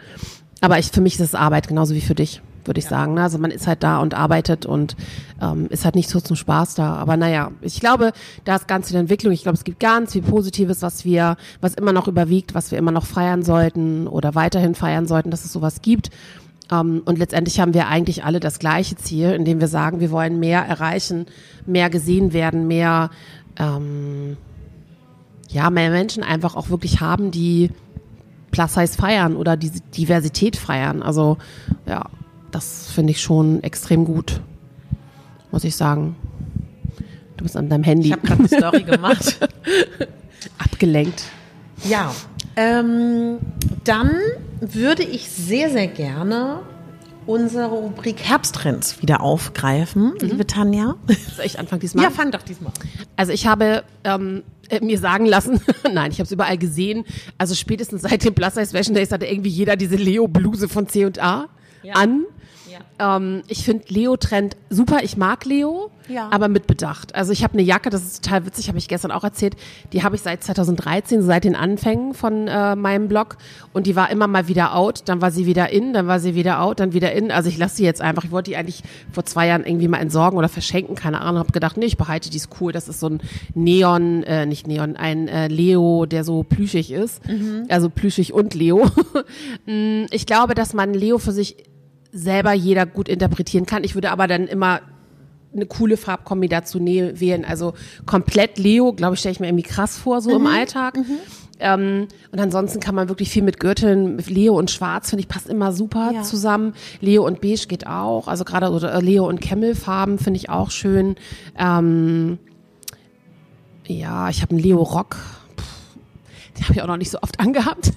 [0.62, 3.14] Aber ich, für mich ist es Arbeit, genauso wie für dich, würde ich sagen.
[3.14, 3.22] ne?
[3.22, 4.96] Also man ist halt da und arbeitet und
[5.40, 6.94] ähm, ist halt nicht so zum Spaß da.
[6.96, 8.12] Aber naja, ich glaube,
[8.44, 9.32] da ist ganz viel Entwicklung.
[9.32, 12.78] Ich glaube, es gibt ganz viel Positives, was wir, was immer noch überwiegt, was wir
[12.78, 16.10] immer noch feiern sollten oder weiterhin feiern sollten, dass es sowas gibt.
[16.70, 20.40] Ähm, und letztendlich haben wir eigentlich alle das gleiche Ziel, indem wir sagen, wir wollen
[20.40, 21.26] mehr erreichen,
[21.66, 23.10] mehr gesehen werden, mehr
[23.58, 24.36] ähm,
[25.54, 27.70] ja, mehr Menschen einfach auch wirklich haben, die
[28.50, 31.02] Plus-Size feiern oder diese Diversität feiern.
[31.02, 31.38] Also
[31.86, 32.06] ja,
[32.54, 34.40] das finde ich schon extrem gut,
[35.50, 36.14] muss ich sagen.
[37.36, 39.38] Du bist an deinem Handy Ich habe gerade eine Story gemacht.
[40.58, 41.24] abgelenkt.
[41.84, 42.14] Ja,
[42.56, 43.38] ähm,
[43.82, 44.10] dann
[44.60, 46.60] würde ich sehr, sehr gerne
[47.26, 50.94] unsere Rubrik Herbsttrends wieder aufgreifen, liebe Tanja.
[51.36, 52.04] Soll ich anfangen diesmal?
[52.04, 52.72] Ja, fang doch diesmal.
[53.16, 55.60] Also ich habe ähm, äh, mir sagen lassen,
[55.92, 57.04] nein, ich habe es überall gesehen.
[57.38, 61.46] Also spätestens seit den Plus Size Fashion Days hatte irgendwie jeder diese Leo-Bluse von C&A
[61.92, 62.24] an.
[62.98, 64.98] Ähm, ich finde Leo-Trend super.
[65.02, 66.28] Ich mag Leo, Ja.
[66.30, 67.14] aber mit Bedacht.
[67.14, 69.56] Also ich habe eine Jacke, das ist total witzig, habe ich gestern auch erzählt.
[69.92, 73.36] Die habe ich seit 2013, seit den Anfängen von äh, meinem Blog.
[73.72, 75.02] Und die war immer mal wieder out.
[75.06, 77.30] Dann war sie wieder in, dann war sie wieder out, dann wieder in.
[77.30, 78.24] Also ich lasse sie jetzt einfach.
[78.24, 78.82] Ich wollte die eigentlich
[79.12, 81.38] vor zwei Jahren irgendwie mal entsorgen oder verschenken, keine Ahnung.
[81.40, 82.72] Habe gedacht, nee, ich behalte die, ist cool.
[82.72, 83.20] Das ist so ein
[83.54, 87.20] Neon, äh, nicht Neon, ein äh, Leo, der so plüschig ist.
[87.68, 88.88] Also plüschig und Leo.
[89.66, 91.56] Mm, ich glaube, dass man Leo für sich
[92.14, 93.84] selber jeder gut interpretieren kann.
[93.84, 94.80] Ich würde aber dann immer
[95.52, 97.44] eine coole Farbkombi dazu wählen.
[97.44, 97.74] Also
[98.06, 100.98] komplett Leo, glaube ich, stelle ich mir irgendwie krass vor, so im Alltag.
[101.60, 105.28] Ähm, und ansonsten kann man wirklich viel mit Gürteln, mit Leo und Schwarz, finde ich,
[105.28, 106.22] passt immer super Ja.
[106.22, 106.74] zusammen.
[107.00, 108.26] Leo und Beige geht auch.
[108.26, 111.14] Also gerade oder Leo und Camel-Farben finde ich auch schön.
[111.56, 112.38] Ähm,
[113.86, 115.16] ja, ich habe einen Leo Rock.
[116.56, 117.92] Den habe ich auch noch nicht so oft angehabt,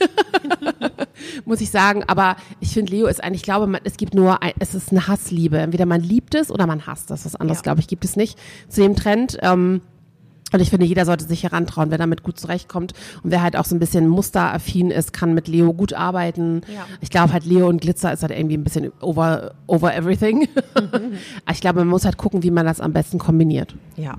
[1.46, 2.04] muss ich sagen.
[2.08, 4.91] Aber ich finde, Leo ist eigentlich, ich glaube, man, es gibt nur, ein, es ist
[4.91, 5.58] eine Hassliebe.
[5.58, 7.26] Entweder man liebt es oder man hasst es.
[7.26, 7.63] Was anderes, Ja.
[7.63, 8.38] glaube ich, gibt es nicht
[8.70, 9.38] zu dem Trend.
[9.41, 9.82] Ähm,
[10.54, 12.94] und ich finde, jeder sollte sich herantrauen, wer damit gut zurechtkommt.
[13.24, 16.62] Und wer halt auch so ein bisschen musteraffin ist, kann mit Leo gut arbeiten.
[16.74, 16.86] Ja.
[17.02, 20.48] Ich glaube halt, Leo und Glitzer ist halt irgendwie ein bisschen over, over everything.
[20.74, 21.02] Aber
[21.52, 23.76] ich glaube, man muss halt gucken, wie man das am besten kombiniert.
[23.98, 24.16] Ja.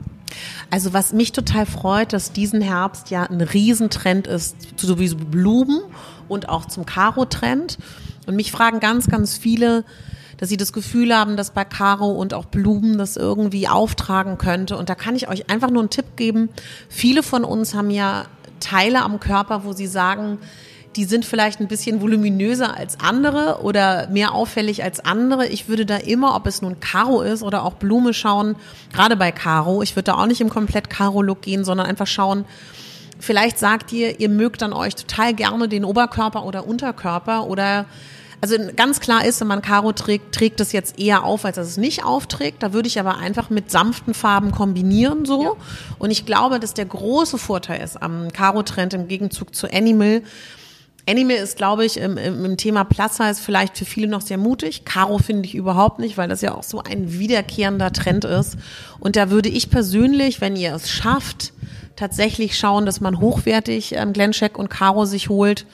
[0.70, 5.80] Also was mich total freut, dass diesen Herbst ja ein Riesentrend ist, sowieso Blumen
[6.28, 7.78] und auch zum Karo-Trend.
[8.26, 9.84] Und mich fragen ganz, ganz viele,
[10.38, 14.76] dass sie das Gefühl haben, dass bei Karo und auch Blumen das irgendwie auftragen könnte.
[14.76, 16.48] Und da kann ich euch einfach nur einen Tipp geben.
[16.88, 18.24] Viele von uns haben ja
[18.60, 20.38] Teile am Körper, wo sie sagen,
[20.96, 25.46] die sind vielleicht ein bisschen voluminöser als andere oder mehr auffällig als andere.
[25.46, 28.56] Ich würde da immer, ob es nun Karo ist oder auch Blume schauen,
[28.92, 32.44] gerade bei Karo, ich würde da auch nicht im komplett Karo-Look gehen, sondern einfach schauen,
[33.20, 37.86] vielleicht sagt ihr, ihr mögt dann euch total gerne den Oberkörper oder Unterkörper oder
[38.40, 41.66] also ganz klar ist, wenn man Karo trägt, trägt es jetzt eher auf, als dass
[41.66, 42.62] es nicht aufträgt.
[42.62, 45.42] Da würde ich aber einfach mit sanften Farben kombinieren so.
[45.42, 45.52] Ja.
[45.98, 50.22] Und ich glaube, dass der große Vorteil ist am Karo-Trend im Gegenzug zu Animal.
[51.08, 54.84] Animal ist, glaube ich, im, im, Thema Plus Size vielleicht für viele noch sehr mutig.
[54.84, 58.56] Karo finde ich überhaupt nicht, weil das ja auch so ein wiederkehrender Trend ist.
[59.00, 61.54] Und da würde ich persönlich, wenn ihr es schafft,
[61.96, 65.66] tatsächlich schauen, dass man hochwertig ähm, Glencheck und Karo sich holt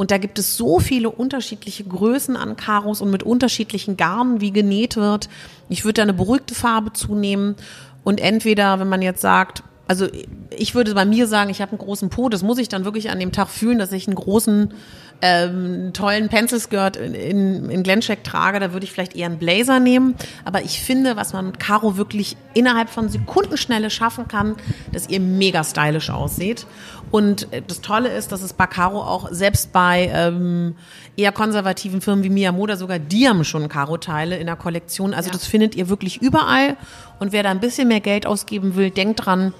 [0.00, 4.50] und da gibt es so viele unterschiedliche Größen an Karos und mit unterschiedlichen Garnen, wie
[4.50, 5.28] genäht wird.
[5.68, 7.54] Ich würde da eine beruhigte Farbe zunehmen
[8.02, 10.08] und entweder, wenn man jetzt sagt, also
[10.56, 13.10] ich würde bei mir sagen, ich habe einen großen Po, das muss ich dann wirklich
[13.10, 14.72] an dem Tag fühlen, dass ich einen großen
[15.22, 19.80] ähm, tollen Pencil-Skirt in, in, in Glencheck trage, da würde ich vielleicht eher einen Blazer
[19.80, 20.14] nehmen.
[20.44, 24.56] Aber ich finde, was man mit Caro wirklich innerhalb von Sekundenschnelle schaffen kann,
[24.92, 26.66] dass ihr mega stylisch aussieht.
[27.10, 30.76] Und das Tolle ist, dass es bei Caro auch selbst bei ähm,
[31.16, 35.12] eher konservativen Firmen wie Miyamoda sogar die haben schon Caro-Teile in der Kollektion.
[35.12, 35.32] Also ja.
[35.32, 36.76] das findet ihr wirklich überall.
[37.18, 39.52] Und wer da ein bisschen mehr Geld ausgeben will, denkt dran,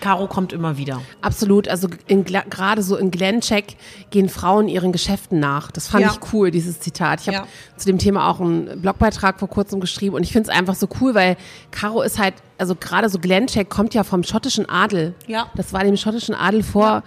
[0.00, 1.02] Caro kommt immer wieder.
[1.20, 1.68] Absolut.
[1.68, 3.76] Also gerade so in Glencheck
[4.10, 5.70] gehen Frauen ihren Geschäften nach.
[5.70, 6.12] Das fand ja.
[6.12, 7.20] ich cool, dieses Zitat.
[7.20, 7.46] Ich habe ja.
[7.76, 10.88] zu dem Thema auch einen Blogbeitrag vor kurzem geschrieben und ich finde es einfach so
[11.00, 11.36] cool, weil
[11.70, 15.14] Caro ist halt, also gerade so Glencheck kommt ja vom schottischen Adel.
[15.26, 15.50] Ja.
[15.56, 17.02] Das war dem schottischen Adel vor.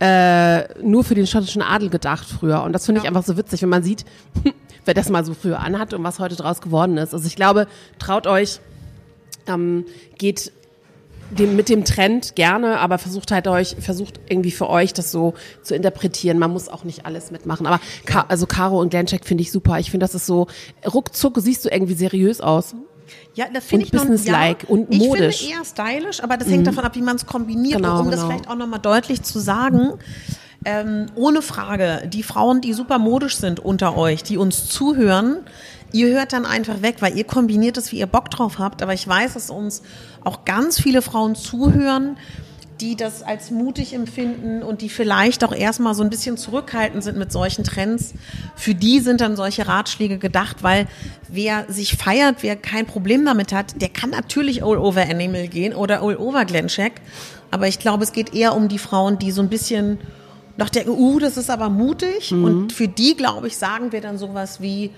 [0.00, 2.62] Äh, nur für den schottischen Adel gedacht früher.
[2.62, 4.04] Und das finde ich einfach so witzig, wenn man sieht,
[4.84, 7.12] wer das mal so früher anhat und was heute draus geworden ist.
[7.12, 7.66] Also ich glaube,
[7.98, 8.60] traut euch,
[9.48, 10.52] ähm, geht
[11.30, 15.34] dem, mit dem Trend gerne, aber versucht halt euch, versucht irgendwie für euch das so
[15.62, 16.38] zu interpretieren.
[16.38, 17.66] Man muss auch nicht alles mitmachen.
[17.66, 19.78] Aber Ka also Caro und Glencheck finde ich super.
[19.78, 20.46] Ich finde, das ist so,
[20.86, 22.74] ruckzuck siehst du irgendwie seriös aus.
[23.34, 25.42] Ja, das finde ich businesslike ja, und modisch.
[25.42, 26.66] Ich finde eher stylisch, aber das hängt mhm.
[26.66, 27.76] davon ab, wie man es kombiniert.
[27.76, 28.10] Genau, um genau.
[28.10, 29.94] das vielleicht auch nochmal deutlich zu sagen,
[30.64, 35.38] ähm, ohne Frage, die Frauen, die super modisch sind unter euch, die uns zuhören,
[35.92, 38.82] Ihr hört dann einfach weg, weil ihr kombiniert es, wie ihr Bock drauf habt.
[38.82, 39.82] Aber ich weiß, dass uns
[40.24, 42.16] auch ganz viele Frauen zuhören,
[42.80, 47.18] die das als mutig empfinden und die vielleicht auch erstmal so ein bisschen zurückhaltend sind
[47.18, 48.14] mit solchen Trends.
[48.54, 50.86] Für die sind dann solche Ratschläge gedacht, weil
[51.28, 55.74] wer sich feiert, wer kein Problem damit hat, der kann natürlich all over Animal gehen
[55.74, 57.00] oder all over Glencheck.
[57.50, 59.98] Aber ich glaube, es geht eher um die Frauen, die so ein bisschen
[60.56, 62.30] noch denken, uh, das ist aber mutig.
[62.30, 62.44] Mhm.
[62.44, 64.90] Und für die, glaube ich, sagen wir dann sowas wie,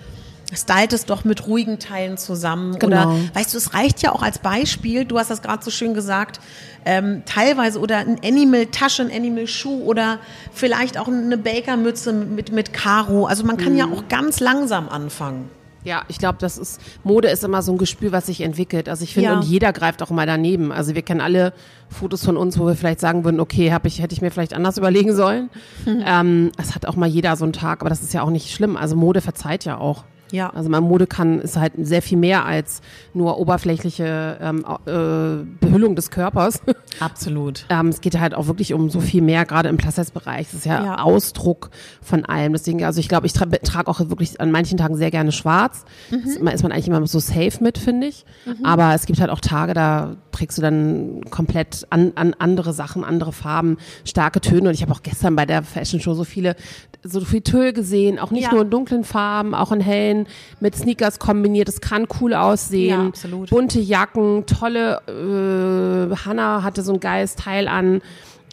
[0.55, 2.79] stylt es doch mit ruhigen Teilen zusammen.
[2.79, 3.15] Genau.
[3.15, 5.95] Oder weißt du, es reicht ja auch als Beispiel, du hast das gerade so schön
[5.95, 6.41] gesagt,
[6.85, 10.19] ähm, teilweise oder ein Animal-Tasche, ein Animal-Schuh oder
[10.53, 13.27] vielleicht auch eine Baker-Mütze mit, mit Karo.
[13.27, 13.79] Also man kann mhm.
[13.79, 15.51] ja auch ganz langsam anfangen.
[15.83, 18.89] Ja, ich glaube, das ist Mode ist immer so ein Gespür, was sich entwickelt.
[18.89, 19.37] Also ich finde, ja.
[19.37, 20.73] und jeder greift auch mal daneben.
[20.73, 21.55] Also wir kennen alle
[21.89, 24.53] Fotos von uns, wo wir vielleicht sagen würden, okay, hab ich, hätte ich mir vielleicht
[24.53, 25.49] anders überlegen sollen.
[25.87, 26.05] Mhm.
[26.11, 28.53] Ähm, es hat auch mal jeder so einen Tag, aber das ist ja auch nicht
[28.53, 28.77] schlimm.
[28.77, 30.05] Also Mode verzeiht ja auch.
[30.33, 30.51] Ja.
[30.51, 32.81] Also man Mode kann ist halt sehr viel mehr als
[33.15, 36.63] nur oberflächliche ähm, äh, Behüllung des Körpers.
[37.01, 37.67] Absolut.
[37.69, 40.49] ähm, es geht halt auch wirklich um so viel mehr, gerade im Plus-Size-Bereich.
[40.49, 41.71] Es ist ja, ja, Ausdruck
[42.03, 42.53] von allem.
[42.53, 45.85] Deswegen, also ich glaube, ich tra trage auch wirklich an manchen Tagen sehr gerne schwarz.
[46.11, 46.49] Mhm.
[46.49, 48.25] ist man eigentlich immer so safe mit, finde ich.
[48.45, 48.65] Mhm.
[48.65, 53.05] Aber es gibt halt auch Tage, da trägst du dann komplett an, an andere Sachen,
[53.05, 54.69] andere Farben, starke Töne.
[54.69, 56.57] Und ich habe auch gestern bei der Fashion Show so viele
[57.03, 58.53] so viel Tüll gesehen, auch nicht ja.
[58.53, 60.20] nur in dunklen Farben, auch in hellen,
[60.61, 61.69] mit Sneakers kombiniert.
[61.69, 63.01] Es kann cool aussehen.
[63.01, 63.51] Ja, absolut.
[63.51, 68.03] Bunte Jacken, tolle, äh, Hannah hatte so ein geiles Teil an,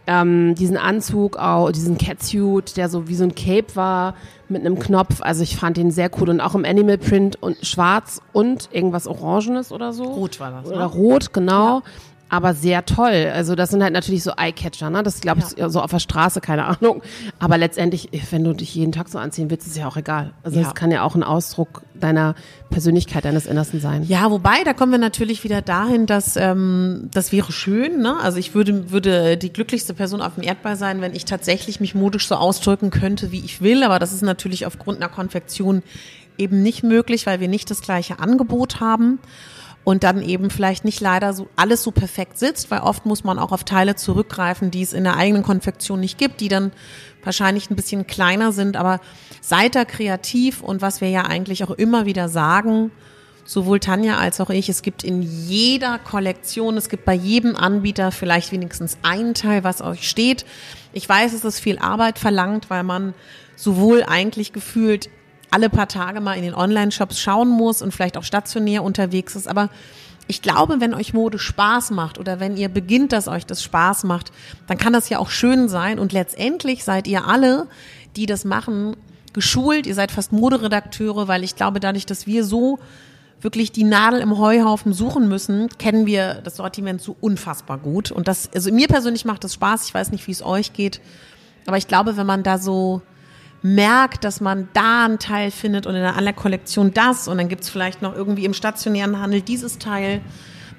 [0.08, 4.16] ähm, diesen Anzug, auch diesen Catsuit, der so wie so ein Cape war,
[4.48, 5.22] mit einem Knopf.
[5.22, 9.08] Also ich fand den sehr cool und auch im Animal Print und schwarz und irgendwas
[9.08, 10.06] Orangenes oder so.
[10.06, 10.68] Rot war das.
[10.68, 10.86] Oder ne?
[10.86, 11.80] rot, genau.
[11.80, 11.84] Ja
[12.30, 13.32] aber sehr toll.
[13.34, 15.04] Also das sind halt natürlich so Eyecatcher, ne?
[15.04, 15.70] Das glaube ich ja.
[15.70, 17.02] so auf der Straße, keine Ahnung.
[17.40, 20.34] Aber letztendlich, wenn du dich jeden Tag so anziehen willst, ist ja auch egal.
[20.44, 20.74] Also es ja.
[20.74, 22.36] kann ja auch ein Ausdruck deiner
[22.70, 24.04] Persönlichkeit, deines Innersten sein.
[24.04, 28.02] Ja, wobei, da kommen wir natürlich wieder dahin, dass ähm, das wäre schön.
[28.02, 28.18] Ne?
[28.22, 31.96] Also ich würde, würde die glücklichste Person auf dem Erdball sein, wenn ich tatsächlich mich
[31.96, 33.84] modisch so ausdrücken könnte, wie ich will.
[33.84, 35.82] Aber das ist natürlich aufgrund einer Konfektion
[36.38, 39.20] eben nicht möglich, weil wir nicht das gleiche Angebot haben
[39.88, 43.40] und dann eben vielleicht nicht leider so alles so perfekt sitzt, weil oft muss man
[43.40, 46.74] auch auf Teile zurückgreifen, die es in der eigenen Konfektion nicht gibt, die dann
[47.24, 49.00] wahrscheinlich ein bisschen kleiner sind, aber
[49.40, 52.92] seid da kreativ und was wir ja eigentlich auch immer wieder sagen,
[53.46, 58.12] sowohl Tanja als auch ich, es gibt in jeder Kollektion, es gibt bei jedem Anbieter
[58.12, 60.46] vielleicht wenigstens ein Teil, was euch steht.
[60.92, 63.14] Ich weiß, es ist viel Arbeit verlangt, weil man
[63.56, 65.10] sowohl eigentlich gefühlt
[65.52, 69.48] alle paar Tage mal in den Online-Shops schauen muss und vielleicht auch stationär unterwegs ist,
[69.48, 69.70] aber
[70.28, 74.04] ich glaube, wenn euch Mode Spaß macht oder wenn ihr beginnt, dass euch das Spaß
[74.04, 74.32] macht,
[74.68, 77.68] dann kann das ja auch schön sein und letztendlich seid ihr alle,
[78.18, 78.98] die das machen,
[79.34, 79.88] geschult.
[79.88, 82.80] Ihr seid fast Moderedakteure, weil ich glaube, dadurch, dass wir so
[83.40, 88.12] wirklich die Nadel im Heuhaufen suchen müssen, kennen wir das Sortiment so unfassbar gut.
[88.12, 89.88] Und das, also mir persönlich macht das Spaß.
[89.88, 91.00] Ich weiß nicht, wie es euch geht.
[91.68, 93.02] Aber ich glaube, wenn man da so
[93.62, 97.50] merkt, dass man da einen Teil findet und in einer anderen Kollektion das und dann
[97.50, 100.22] gibt's vielleicht noch irgendwie im stationären Handel dieses Teil,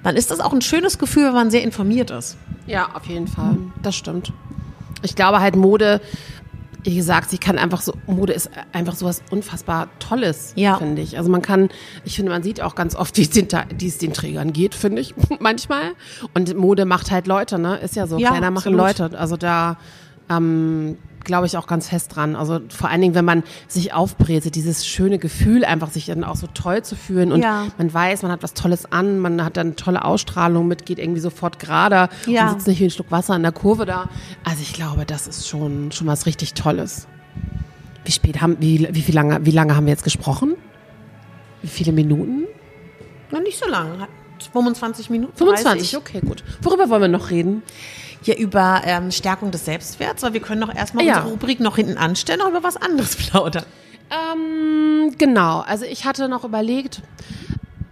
[0.05, 2.37] dann ist das auch ein schönes Gefühl, wenn man sehr informiert ist.
[2.67, 3.57] Ja, auf jeden Fall.
[3.83, 4.33] Das stimmt.
[5.03, 6.01] Ich glaube halt Mode,
[6.85, 10.77] wie gesagt, sie kann einfach so, Mode ist einfach sowas unfassbar Tolles, Ja.
[10.77, 11.19] finde ich.
[11.19, 11.71] Also man kann,
[12.05, 13.49] ich finde, man sieht auch ganz oft, wie es den,
[13.89, 15.93] es Trägern geht, finde ich, manchmal.
[16.35, 17.77] Und Mode macht halt Leute, ne?
[17.79, 18.99] Ist ja so, Ja, Kleider machen absolut.
[19.11, 19.19] Leute.
[19.19, 19.79] Also da,
[20.31, 20.97] ähm,
[21.29, 22.35] glaube ich auch ganz fest dran.
[22.35, 26.35] Also vor allen Dingen, wenn man sich aufbrezelt, dieses schöne Gefühl, einfach sich dann auch
[26.35, 27.67] so toll zu fühlen und Ja.
[27.79, 31.21] man weiß, man hat was Tolles an, man hat dann tolle Ausstrahlung mit, geht irgendwie
[31.21, 32.45] sofort gerade Ja.
[32.49, 34.09] und sitzt nicht wie ein Schluck Wasser in der Kurve da.
[34.43, 37.07] Also ich glaube, das ist schon, schon was richtig Tolles.
[38.05, 40.55] Wie spät haben, wie, wie viel lange, wie lange haben wir jetzt gesprochen?
[41.63, 42.45] Wie viele Minuten?
[43.31, 44.01] Noch nicht so lang.
[44.01, 44.09] Hat
[44.53, 45.37] 25 Minuten.
[45.37, 45.97] 25, 30.
[45.99, 46.43] okay, gut.
[46.63, 47.63] Worüber wollen wir noch reden?
[48.25, 51.17] Ja, über ähm, Stärkung des Selbstwerts, weil wir können doch erstmal Ja.
[51.19, 53.65] unsere Rubrik noch hinten anstellen und über was anderes plaudern.
[54.11, 57.03] Ähm, genau, also ich hatte noch überlegt,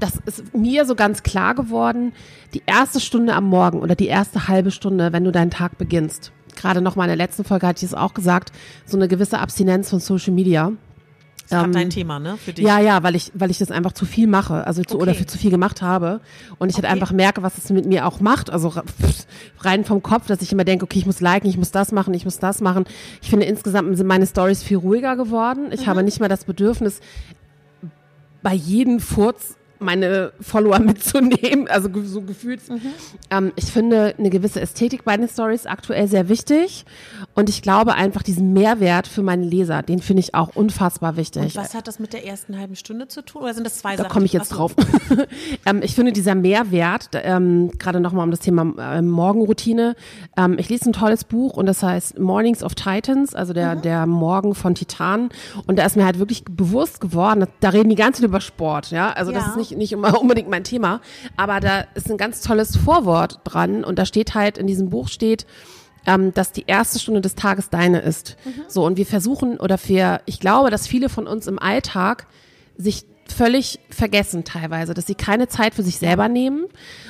[0.01, 2.13] das ist mir so ganz klar geworden,
[2.55, 6.33] die erste Stunde am Morgen oder die erste halbe Stunde, wenn du deinen Tag beginnst.
[6.55, 8.51] Gerade noch mal in der letzten Folge hatte ich es auch gesagt,
[8.87, 10.73] so eine gewisse Abstinenz von Social Media.
[11.49, 12.37] Das ist dein Thema, ne?
[12.37, 12.65] Für dich.
[12.65, 15.03] Ja, ja, weil ich, weil ich das einfach zu viel mache, also zu, Okay.
[15.03, 16.21] oder für zu viel gemacht habe.
[16.59, 18.51] Und ich halt einfach merke, was es mit mir auch macht.
[18.51, 18.73] Also
[19.61, 22.15] rein vom Kopf, dass ich immer denke, okay, ich muss liken, ich muss das machen,
[22.15, 22.85] ich muss das machen.
[23.23, 25.69] Ich finde insgesamt sind meine Stories viel ruhiger geworden.
[25.71, 27.01] Ich habe nicht mehr das Bedürfnis,
[28.43, 32.61] bei jedem Furz meine Follower mitzunehmen, also so gefühlt.
[33.31, 36.85] Ähm, ich finde eine gewisse Ästhetik bei den Stories aktuell sehr wichtig
[37.35, 41.43] und ich glaube einfach diesen Mehrwert für meine Leser, den finde ich auch unfassbar wichtig.
[41.43, 43.43] Und was hat das mit der ersten halben Stunde zu tun?
[43.43, 44.13] Oder sind das zwei Da Sachen?
[44.13, 44.75] komme ich jetzt drauf.
[45.67, 49.95] ähm, ich finde dieser Mehrwert, da, ähm, gerade nochmal um das Thema ähm, Morgenroutine.
[50.37, 53.83] Ähm, ich lese ein tolles Buch und das heißt Mornings of Titans, also der, Mhm.
[53.83, 55.31] der Morgen von Titanen.
[55.67, 58.41] Und da ist mir halt wirklich bewusst geworden, da, da reden die ganz viel über
[58.41, 59.13] Sport, ja.
[59.13, 59.51] Also das Ja.
[59.51, 61.01] ist nicht, nicht immer unbedingt mein Thema.
[61.37, 65.09] Aber da ist ein ganz tolles Vorwort dran und da steht halt, in diesem Buch
[65.09, 65.47] steht,
[66.07, 68.37] ähm, dass die erste Stunde des Tages deine ist.
[68.69, 72.27] So, und wir versuchen, oder wir, ich glaube, dass viele von uns im Alltag
[72.77, 76.67] sich völlig vergessen teilweise, dass sie keine Zeit für sich selber nehmen.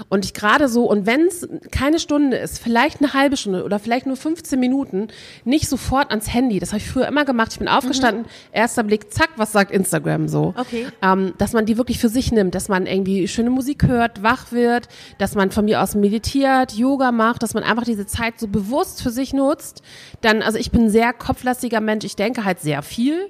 [0.09, 3.79] Und ich gerade so, und wenn es keine Stunde ist, vielleicht eine halbe Stunde oder
[3.79, 5.09] vielleicht nur 15 Minuten,
[5.45, 6.59] nicht sofort ans Handy.
[6.59, 7.53] Das habe ich früher immer gemacht.
[7.53, 10.55] Ich bin aufgestanden, erster Blick, zack, was sagt Instagram so?
[10.57, 10.87] Okay.
[11.03, 14.53] ähm, dass man die wirklich für sich nimmt, dass man irgendwie schöne Musik hört, wach
[14.53, 18.49] wird, dass man von mir aus meditiert, Yoga macht, dass man einfach diese Zeit so
[18.49, 19.83] bewusst für sich nutzt.
[20.21, 23.29] Dann, also ich bin ein sehr kopflastiger Mensch, ich denke halt sehr viel.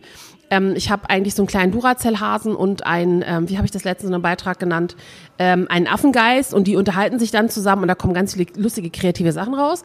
[0.50, 3.84] Ähm, ich habe eigentlich so einen kleinen Duracell-Hasen und einen, ähm, wie habe ich das
[3.84, 4.96] letztens in einem Beitrag genannt,
[5.38, 8.90] ähm, einen Affengeist und die unterhalten sich dann zusammen und da kommen ganz viele lustige,
[8.90, 9.82] kreative Sachen raus.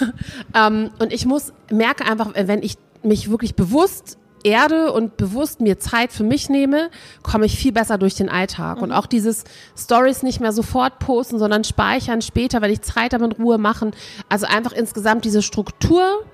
[0.54, 5.60] ähm, und ich muss, merke einfach, äh, wenn ich mich wirklich bewusst erde und bewusst
[5.60, 6.90] mir Zeit für mich nehme,
[7.22, 8.80] komme ich viel besser durch den Alltag.
[8.80, 9.44] Und auch dieses
[9.76, 13.92] Stories nicht mehr sofort posten, sondern speichern später, wenn ich Zeit habe in Ruhe machen.
[14.28, 16.24] Also einfach insgesamt diese Struktur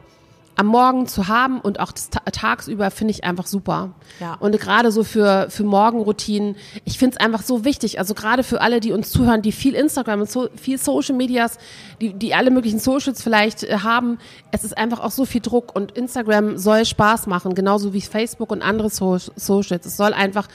[0.57, 1.93] am Morgen zu haben und auch
[2.33, 3.91] tagsüber finde ich einfach super.
[4.21, 4.35] Ja.
[4.41, 8.63] Und gerade so für, für Morgenroutinen, ich finde es einfach so wichtig, also gerade für
[8.63, 11.59] alle, die uns zuhören, die viel Instagram und so, viel Social Medias,
[12.01, 14.19] die, die alle möglichen Socials vielleicht äh, haben,
[14.51, 18.51] es ist einfach auch so viel Druck und Instagram soll Spaß machen, genauso wie Facebook
[18.51, 19.85] und andere so Socials.
[19.85, 20.49] Es soll einfach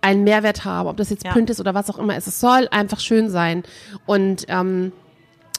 [0.00, 1.32] einen Mehrwert haben, ob das jetzt Ja.
[1.32, 2.26] Print ist oder was auch immer ist.
[2.26, 3.62] Es soll einfach schön sein.
[4.06, 4.92] Und ähm,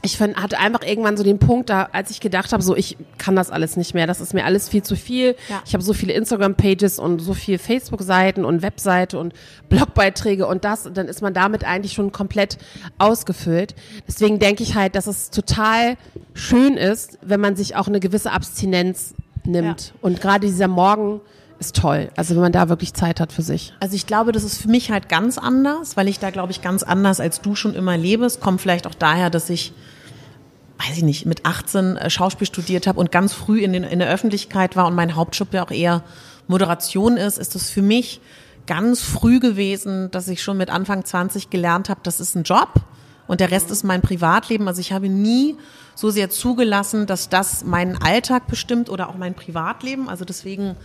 [0.05, 2.97] ich find, hatte einfach irgendwann so den Punkt, da, als ich gedacht habe, so ich
[3.17, 5.35] kann das alles nicht mehr, das ist mir alles viel zu viel.
[5.47, 5.61] Ja.
[5.65, 9.33] Ich habe so viele Instagram-Pages und so viel Facebook-Seiten und Webseite und
[9.69, 12.57] Blogbeiträge und das, dann ist man damit eigentlich schon komplett
[12.97, 13.75] ausgefüllt.
[14.05, 15.95] Deswegen denke ich halt, dass es total
[16.33, 19.13] schön ist, wenn man sich auch eine gewisse Abstinenz
[19.45, 19.87] nimmt.
[19.87, 19.93] Ja.
[20.01, 21.21] Und gerade dieser Morgen
[21.59, 22.09] ist toll.
[22.17, 23.73] Also wenn man da wirklich Zeit hat für sich.
[23.79, 26.61] Also ich glaube, das ist für mich halt ganz anders, weil ich da, glaube ich,
[26.61, 28.25] ganz anders als du schon immer lebe.
[28.25, 29.73] Es kommt vielleicht auch daher, dass ich,
[30.77, 33.99] weiß ich nicht, mit 18 äh, Schauspiel studiert habe und ganz früh in, den, in
[33.99, 36.03] der Öffentlichkeit war und mein Hauptjob ja auch eher
[36.47, 38.19] Moderation ist, ist das für mich
[38.65, 42.81] ganz früh gewesen, dass ich schon mit Anfang 20 gelernt habe, das ist ein Job
[43.27, 44.67] und der Rest ist mein Privatleben.
[44.67, 45.55] Also ich habe nie
[45.95, 50.09] so sehr zugelassen, dass das meinen Alltag bestimmt oder auch mein Privatleben.
[50.09, 50.75] Also deswegen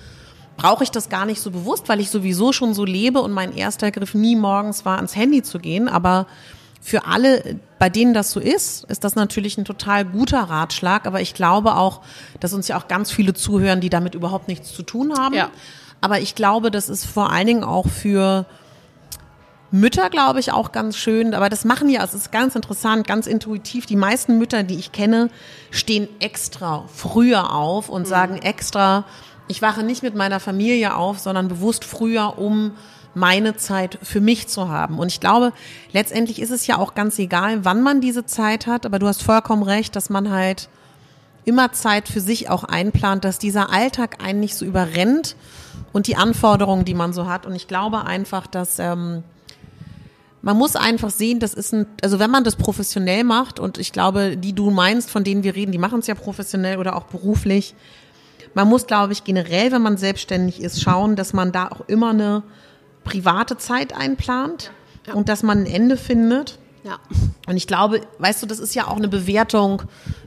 [0.57, 3.57] brauche ich das gar nicht so bewusst, weil ich sowieso schon so lebe und mein
[3.57, 5.89] erster Griff nie morgens war, ans Handy zu gehen.
[5.89, 6.27] Aber
[6.81, 11.07] für alle, bei denen das so ist, ist das natürlich ein total guter Ratschlag.
[11.07, 12.01] Aber ich glaube auch,
[12.41, 15.35] dass uns ja auch ganz viele zuhören, die damit überhaupt nichts zu tun haben.
[15.35, 15.51] Ja.
[16.01, 18.47] Aber ich glaube, das ist vor allen Dingen auch für
[19.71, 21.35] Mütter, glaube ich, auch ganz schön.
[21.35, 23.87] Aber das machen ja, es ist ganz interessant, ganz intuitiv.
[23.87, 25.31] Die meisten Mütter, die ich kenne,
[25.71, 29.05] stehen extra früher auf und sagen extra,
[29.49, 32.73] ich wache nicht mit meiner Familie auf, sondern bewusst früher, um
[33.19, 34.99] meine Zeit für mich zu haben.
[34.99, 35.53] Und ich glaube,
[35.93, 39.23] letztendlich ist es ja auch ganz egal, wann man diese Zeit hat, aber du hast
[39.23, 40.69] vollkommen recht, dass man halt
[41.45, 45.35] immer Zeit für sich auch einplant, dass dieser Alltag einen nicht so überrennt
[45.93, 47.47] und die Anforderungen, die man so hat.
[47.47, 49.23] Und ich glaube einfach, dass ähm,
[50.43, 53.93] man muss einfach sehen, das ist ein, also wenn man das professionell macht, und ich
[53.93, 57.05] glaube, die du meinst, von denen wir reden, die machen es ja professionell oder auch
[57.05, 57.75] beruflich.
[58.55, 62.11] Man muss, glaube ich, generell, wenn man selbstständig ist, schauen, dass man da auch immer
[62.11, 62.43] eine
[63.05, 64.71] private Zeit einplant
[65.07, 65.15] Ja.
[65.15, 66.59] und dass man ein Ende findet.
[66.85, 66.99] Ja.
[67.47, 69.83] Und ich glaube, weißt du, das ist ja auch eine Bewertung,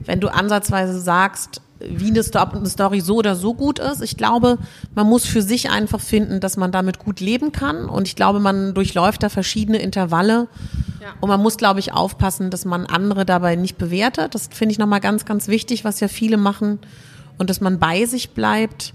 [0.05, 4.01] wenn du ansatzweise sagst, wie eine, eine Story so oder so gut ist.
[4.01, 4.59] Ich glaube,
[4.93, 7.89] man muss für sich einfach finden, dass man damit gut leben kann.
[7.89, 10.47] Und ich glaube, man durchläuft da verschiedene Intervalle.
[11.01, 11.07] Ja.
[11.21, 14.35] Und man muss, glaube ich, aufpassen, dass man andere dabei nicht bewertet.
[14.35, 16.77] Das finde ich nochmal ganz, ganz wichtig, was ja viele machen.
[17.39, 18.93] Und dass man bei sich bleibt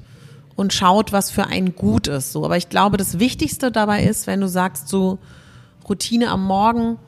[0.57, 2.32] und schaut, was für einen gut ist.
[2.32, 5.18] So, aber ich glaube, das Wichtigste dabei ist, wenn du sagst, so
[5.88, 6.98] Routine am Morgen,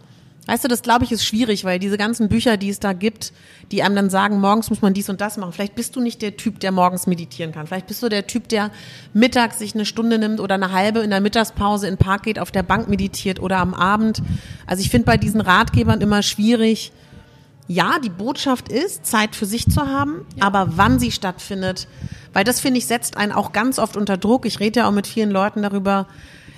[0.49, 3.35] Weißt du, das glaube ich ist schwierig, weil diese ganzen Bücher, die es da gibt,
[3.71, 5.53] die einem dann sagen, morgens muss man dies und das machen.
[5.53, 7.67] Vielleicht bist du nicht der Typ, der morgens meditieren kann.
[7.67, 8.71] Vielleicht bist du der Typ, der
[9.13, 12.39] mittags sich eine Stunde nimmt oder eine halbe in der Mittagspause in den Park geht,
[12.39, 14.23] auf der Bank meditiert oder am Abend.
[14.67, 16.93] Also ich finde bei diesen Ratgebern immer schwierig.
[17.67, 21.89] Ja, die Botschaft ist, Zeit für sich zu haben, aber wann sie stattfindet,
[22.33, 24.47] weil das finde ich setzt einen auch ganz oft unter Druck.
[24.47, 26.07] Ich rede ja auch mit vielen Leuten darüber,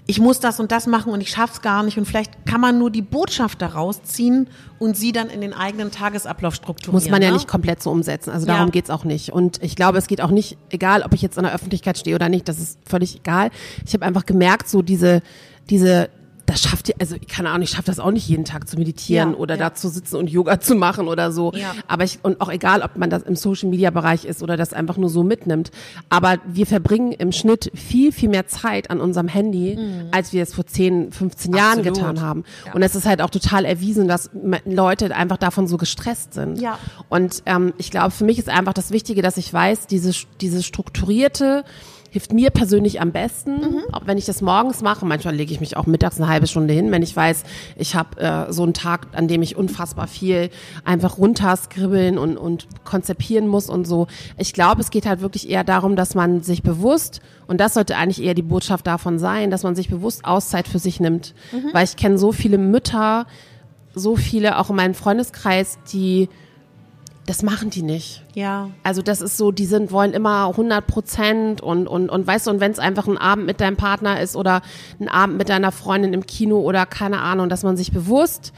[0.07, 2.79] ich muss das und das machen und ich schaff's gar nicht und vielleicht kann man
[2.79, 4.49] nur die Botschaft daraus ziehen
[4.81, 6.95] und sie dann in den eigenen Tagesablauf strukturieren.
[6.95, 7.35] Muss man ja ne?
[7.35, 8.31] nicht komplett so umsetzen.
[8.31, 8.71] Also darum Ja.
[8.71, 9.33] geht's auch nicht.
[9.33, 12.17] Und ich glaube, es geht auch nicht, egal ob ich jetzt in der Öffentlichkeit stehe
[12.17, 13.51] oder nicht, das ist völlig egal.
[13.87, 15.23] Ich habe einfach gemerkt, so diese,
[15.69, 16.11] diese,
[16.51, 19.31] das schafft ihr, also keine Ahnung, ich schaffe das auch nicht jeden Tag zu meditieren
[19.33, 19.69] Ja, oder ja.
[19.69, 21.53] da zu sitzen und Yoga zu machen oder so.
[21.55, 21.75] Ja.
[21.87, 24.73] Aber ich, und auch egal, ob man das im Social Media Bereich ist oder das
[24.73, 25.71] einfach nur so mitnimmt.
[26.09, 29.79] Aber wir verbringen im Schnitt viel, viel mehr Zeit an unserem Handy,
[30.11, 31.89] als wir es vor 10, 15 Jahren Mhm.
[31.89, 31.99] Absolut.
[31.99, 32.45] getan haben.
[32.67, 32.73] Ja.
[32.75, 36.61] Und es ist halt auch total erwiesen, dass me- Leute einfach davon so gestresst sind.
[36.61, 36.79] Ja.
[37.09, 40.63] Und ähm, ich glaube, für mich ist einfach das Wichtige, dass ich weiß, diese, diese
[40.65, 41.65] strukturierte
[42.11, 43.83] hilft mir persönlich am besten, Mhm.
[43.93, 45.07] auch wenn ich das morgens mache.
[45.07, 47.45] Manchmal lege ich mich auch mittags eine halbe Stunde hin, wenn ich weiß,
[47.77, 50.51] ich habe äh, so einen Tag, an dem ich unfassbar viel
[50.85, 54.09] einfach runterskribbeln und, und konzipieren muss und so.
[54.39, 57.97] Ich glaube, es geht halt wirklich eher darum, dass man sich bewusst, und das sollte
[57.97, 61.35] eigentlich eher die Botschaft davon sein, dass man sich bewusst Auszeit für sich nimmt.
[61.53, 61.71] Mhm.
[61.73, 63.27] Weil ich kenne so viele Mütter,
[63.95, 66.29] so viele auch in meinem Freundeskreis, die
[67.31, 68.25] das machen die nicht.
[68.35, 68.71] Ja.
[68.83, 72.51] Also das ist so, die sind, wollen immer 100 Prozent und, und, und weißt du,
[72.51, 74.63] und wenn es einfach ein Abend mit deinem Partner ist oder
[74.99, 78.53] ein Abend mit deiner Freundin im Kino oder keine Ahnung, dass man sich bewusst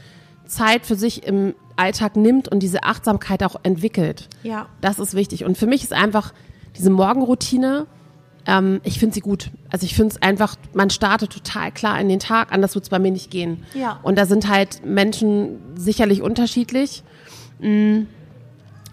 [0.47, 4.27] Zeit für sich im Alltag nimmt und diese Achtsamkeit auch entwickelt.
[4.41, 4.65] Ja.
[4.81, 5.45] Das ist wichtig.
[5.45, 6.33] Und für mich ist einfach
[6.75, 7.85] diese Morgenroutine,
[8.47, 9.51] ähm, ich finde sie gut.
[9.69, 12.89] Also ich finde es einfach, man startet total klar in den Tag, anders wird es
[12.89, 13.65] bei mir nicht gehen.
[13.75, 13.99] Ja.
[14.01, 17.03] Und da sind halt Menschen sicherlich unterschiedlich.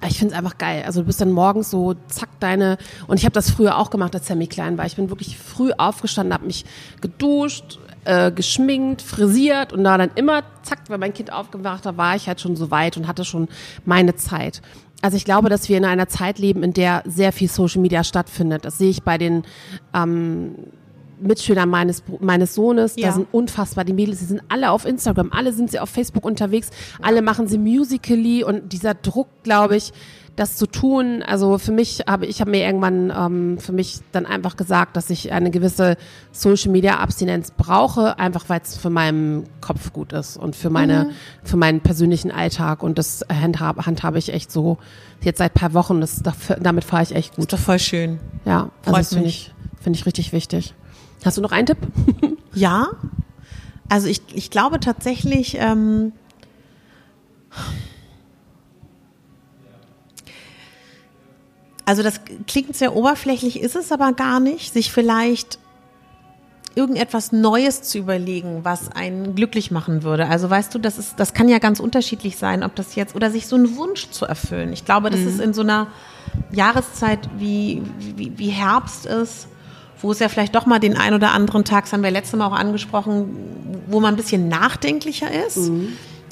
[0.07, 0.83] Ich finde es einfach geil.
[0.87, 2.79] Also du bist dann morgens so, zack, deine.
[3.07, 4.87] Und ich habe das früher auch gemacht, als Sammy klein war.
[4.87, 6.65] Ich bin wirklich früh aufgestanden, habe mich
[7.01, 12.17] geduscht, äh, geschminkt, frisiert und da dann immer, zack, wenn mein Kind aufgewacht war, war
[12.17, 13.49] ich halt schon so weit und hatte schon
[13.85, 14.63] meine Zeit.
[15.03, 18.05] Also ich glaube, dass wir in einer Zeit leben, in der sehr viel Social Media
[18.05, 18.65] stattfindet.
[18.65, 19.45] Das sehe ich bei den
[19.95, 20.55] ähm,
[21.21, 23.09] Mitschülern meines, meines Sohnes, Ja.
[23.09, 26.25] da sind unfassbar die Mädels, die sind alle auf Instagram, alle sind sie auf Facebook
[26.25, 26.71] unterwegs,
[27.03, 29.93] alle machen sie musically und dieser Druck, glaube ich,
[30.37, 34.25] das zu tun, also für mich habe ich habe mir irgendwann ähm, für mich dann
[34.25, 35.97] einfach gesagt, dass ich eine gewisse
[36.33, 41.11] Social Media Abstinenz brauche, einfach weil es für meinen Kopf gut ist und für meine
[41.43, 44.79] für meinen persönlichen Alltag und das handhabe, handhabe ich echt so
[45.21, 47.45] jetzt seit paar Wochen, das dafür, damit fahre ich echt gut.
[47.45, 48.19] Ist doch voll schön.
[48.47, 49.53] Ja, also Freut das finde ich
[49.83, 50.75] finde ich richtig wichtig.
[51.25, 51.79] Hast du noch einen Tipp?
[52.53, 52.89] Ja.
[53.89, 56.13] Also ich, ich glaube tatsächlich, ähm,
[61.85, 65.61] also das klingt sehr oberflächlich, ist es aber gar nicht, sich vielleicht
[66.75, 70.29] irgendetwas Neues zu überlegen, was einen glücklich machen würde.
[70.29, 73.31] Also weißt du, das ist, das kann ja ganz unterschiedlich sein, ob das jetzt oder
[73.31, 74.73] sich so einen Wunsch zu erfüllen.
[74.73, 75.89] Ich glaube, das ist in so einer
[76.53, 79.49] Jahreszeit wie, wie, wie Herbst ist,
[80.03, 82.39] wo es ja vielleicht doch mal den ein oder anderen Tag, das haben wir letztes
[82.39, 83.37] Mal auch angesprochen,
[83.87, 85.71] wo man ein bisschen nachdenklicher ist,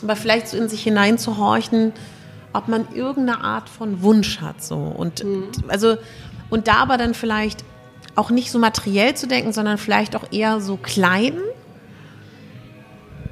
[0.03, 1.93] aber vielleicht so in sich hineinzuhorchen,
[2.53, 5.25] ob man irgendeine Art von Wunsch hat, so und
[5.69, 5.97] also
[6.51, 7.65] und da aber dann vielleicht
[8.15, 11.35] auch nicht so materiell zu denken, sondern vielleicht auch eher so klein.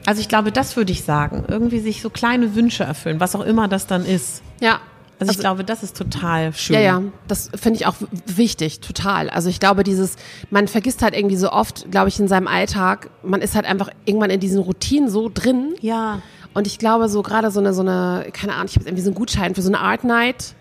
[0.07, 1.45] Also ich glaube, das würde ich sagen.
[1.49, 4.43] Irgendwie sich so kleine Wünsche erfüllen, was auch immer das dann ist.
[4.61, 4.78] Ja.
[5.19, 6.75] Also, ich glaube, das ist total schön.
[6.75, 7.95] Ja, ja, das finde ich auch
[8.27, 9.31] wichtig, total.
[9.31, 10.17] Also ich glaube, dieses,
[10.51, 13.89] man vergisst halt irgendwie so oft, glaube ich, in seinem Alltag, man ist halt einfach
[14.05, 15.75] irgendwann in diesen Routinen so drin.
[15.81, 16.21] Ja.
[16.53, 19.11] Und ich glaube, so gerade so eine, so eine, keine Ahnung, ich habe irgendwie so
[19.11, 20.55] einen Gutschein für so eine Art Night.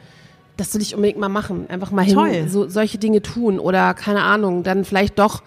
[0.57, 1.69] Das will ich unbedingt mal machen.
[1.69, 2.47] Einfach mal hin, Toll.
[2.47, 5.43] so solche Dinge tun oder keine Ahnung, dann vielleicht doch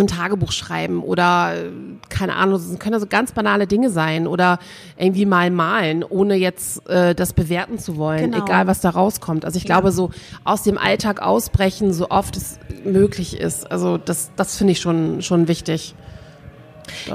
[0.00, 1.70] ein Tagebuch schreiben oder äh,
[2.08, 4.58] keine Ahnung, es können ja so ganz banale Dinge sein oder
[4.96, 8.44] irgendwie mal malen, ohne jetzt äh, das bewerten zu wollen, Genau.
[8.44, 9.44] egal was da rauskommt.
[9.44, 10.10] Also ich glaube, so
[10.44, 13.70] aus dem Alltag ausbrechen, so oft es möglich ist.
[13.70, 15.94] Also das, das finde ich schon, schon wichtig.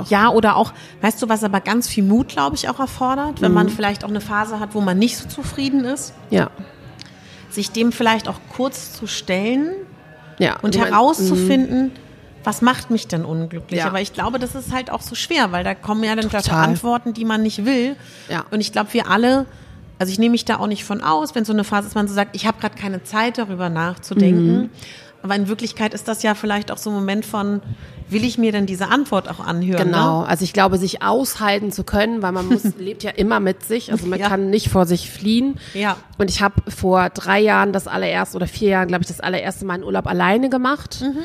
[0.08, 0.72] Ja, oder auch,
[1.02, 4.10] weißt du, was aber ganz viel Mut, glaube ich, auch erfordert, wenn man vielleicht auch
[4.10, 6.52] eine Phase hat, wo man nicht so zufrieden ist, Ja.
[7.50, 9.72] sich dem vielleicht auch kurz zu stellen
[10.38, 10.58] Ja.
[10.62, 11.92] und Ich mein, herauszufinden,
[12.44, 13.80] was macht mich denn unglücklich?
[13.80, 13.88] Ja.
[13.88, 16.66] Aber ich glaube, das ist halt auch so schwer, weil da kommen ja dann Total.
[16.66, 17.96] Antworten, die man nicht will.
[18.30, 18.46] Ja.
[18.52, 19.46] Und ich glaube, wir alle,
[20.00, 22.08] also ich nehme mich da auch nicht von aus, wenn so eine Phase ist, man
[22.08, 24.58] so sagt, ich habe gerade keine Zeit darüber nachzudenken.
[24.64, 24.70] Mhm.
[25.22, 27.62] Aber in Wirklichkeit ist das ja vielleicht auch so ein Moment von,
[28.10, 29.86] will ich mir denn diese Antwort auch anhören?
[29.86, 30.28] Genau, Ne?
[30.28, 33.94] also ich glaube, sich aushalten zu können, weil man muss, lebt ja immer mit sich,
[33.94, 34.28] also man Ja.
[34.28, 35.60] kann nicht vor sich fliehen.
[35.74, 35.96] Ja.
[36.18, 39.64] Und ich habe vor drei Jahren das allererste oder vier Jahren, glaube ich, das allererste
[39.64, 41.00] Mal einen Urlaub alleine gemacht.
[41.02, 41.16] Mhm.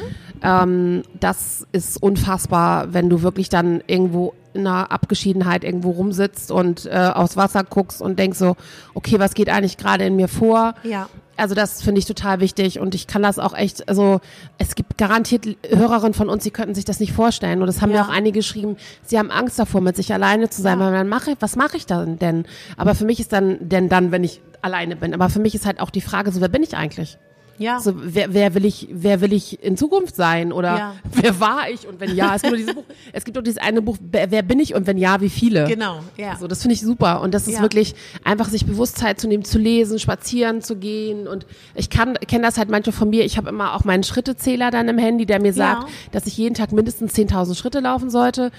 [0.43, 6.87] Ähm, das ist unfassbar, wenn du wirklich dann irgendwo in einer Abgeschiedenheit irgendwo rumsitzt und
[6.87, 8.57] äh, aufs Wasser guckst und denkst so,
[8.95, 10.75] okay, was geht eigentlich gerade in mir vor?
[10.83, 11.09] Ja.
[11.37, 14.21] Also das finde ich total wichtig und ich kann das auch echt, also
[14.59, 17.61] es gibt garantiert Hörerinnen von uns, die könnten sich das nicht vorstellen.
[17.61, 18.03] Und das haben Ja.
[18.03, 21.09] mir auch einige geschrieben, sie haben Angst davor, mit sich alleine zu sein, weil dann
[21.09, 22.45] mache ich, was mache ich dann denn?
[22.77, 25.15] Aber für mich ist dann, denn dann, wenn ich alleine bin.
[25.15, 27.19] Aber für mich ist halt auch die Frage, so wer bin ich eigentlich?
[27.59, 27.81] Ja.
[27.81, 30.53] So, wer, wer will ich, wer will ich in Zukunft sein?
[30.53, 30.95] Oder Ja.
[31.13, 31.87] wer war ich?
[31.89, 34.31] Und wenn ja, es gibt nur dieses Buch, es gibt doch dieses eine Buch, wer,
[34.31, 35.67] wer bin ich und wenn ja, wie viele?
[35.67, 36.37] Genau, ja.
[36.37, 37.21] So, das finde ich super.
[37.21, 37.63] Und das ist Ja.
[37.63, 37.95] wirklich
[38.25, 41.27] einfach sich Bewusstheit zu nehmen, zu lesen, spazieren zu gehen.
[41.27, 43.25] Und ich kann, kenne das halt manchmal von mir.
[43.25, 45.89] Ich habe immer auch meinen Schrittezähler dann im Handy, der mir sagt, Ja.
[46.13, 48.51] dass ich jeden Tag mindestens 10.000 Schritte laufen sollte.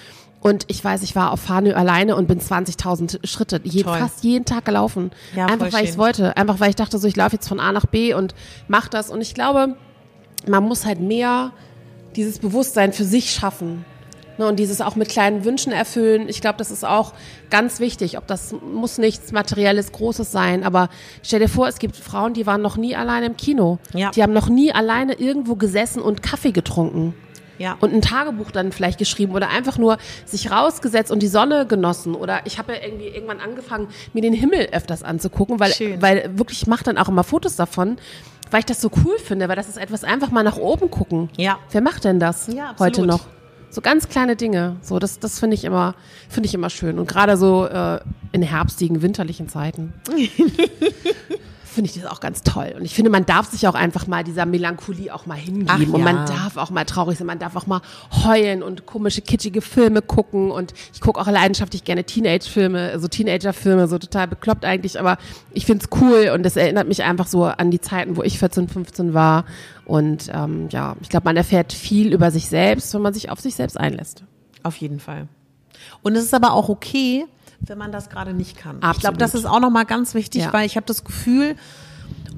[0.42, 4.46] Und ich weiß, ich war auf Farnö alleine und bin 20.000 Schritte je, fast jeden
[4.46, 5.12] Tag gelaufen.
[5.36, 6.38] Ja, einfach weil ich es wollte.
[6.38, 8.34] Einfach weil ich dachte, so ich laufe jetzt von A nach B und
[8.68, 9.10] mach das.
[9.10, 9.76] Und ich glaube,
[10.48, 11.52] man muss halt mehr
[12.16, 13.86] dieses Bewusstsein für sich schaffen.
[14.38, 16.30] Ne, und dieses auch mit kleinen Wünschen erfüllen.
[16.30, 17.12] Ich glaube, das ist auch
[17.50, 18.18] ganz wichtig.
[18.18, 20.64] Ob das muss nichts Materielles, Großes sein.
[20.64, 20.88] Aber
[21.24, 23.80] stell dir vor, es gibt Frauen, die waren noch nie alleine im Kino.
[23.94, 24.12] Ja.
[24.12, 27.14] Die haben noch nie alleine irgendwo gesessen und Kaffee getrunken.
[27.60, 27.78] Ja.
[27.80, 32.16] Und ein Tagebuch dann vielleicht geschrieben oder einfach nur sich rausgesetzt und die Sonne genossen.
[32.16, 36.02] Oder ich habe ja irgendwie irgendwann angefangen, mir den Himmel öfters anzugucken, weil, Schön.
[36.02, 37.98] weil wirklich, ich mache dann auch immer Fotos davon,
[38.50, 41.30] weil ich das so cool finde, weil das ist etwas einfach mal nach oben gucken.
[41.38, 41.60] Ja.
[41.72, 43.22] Wer macht denn das Ja, heute noch?
[43.72, 44.78] So ganz kleine Dinge.
[44.82, 45.94] So, das, das finde ich immer,
[46.28, 46.98] finde ich immer schön.
[46.98, 48.00] Und gerade so äh,
[48.32, 49.94] in herbstigen, winterlichen Zeiten.
[51.80, 52.74] finde ich das auch ganz toll.
[52.76, 55.70] Und ich finde, man darf sich auch einfach mal dieser Melancholie auch mal hingeben.
[55.70, 56.26] Ach Und man ja.
[56.26, 57.80] darf auch mal traurig sein, man darf auch mal
[58.26, 60.52] heulen und komische, kitschige Filme gucken.
[60.52, 65.00] Und ich gucke auch leidenschaftlich gerne Teenage-Filme, so Teenager-Filme, so total bekloppt eigentlich.
[65.00, 65.18] Aber
[65.54, 68.40] ich finde es cool und das erinnert mich einfach so an die Zeiten, wo ich
[68.40, 69.46] 14, 15 war.
[69.86, 73.40] Und ähm, ja, ich glaube, man erfährt viel über sich selbst, wenn man sich auf
[73.40, 74.26] sich selbst einlässt.
[74.64, 75.30] Auf jeden Fall.
[76.02, 77.26] Und es ist aber auch okay,
[77.62, 78.76] wenn man das gerade nicht kann.
[78.78, 79.22] Ich glaube, Absolut.
[79.22, 80.54] das ist auch nochmal ganz wichtig, Ja.
[80.54, 81.56] weil ich habe das Gefühl,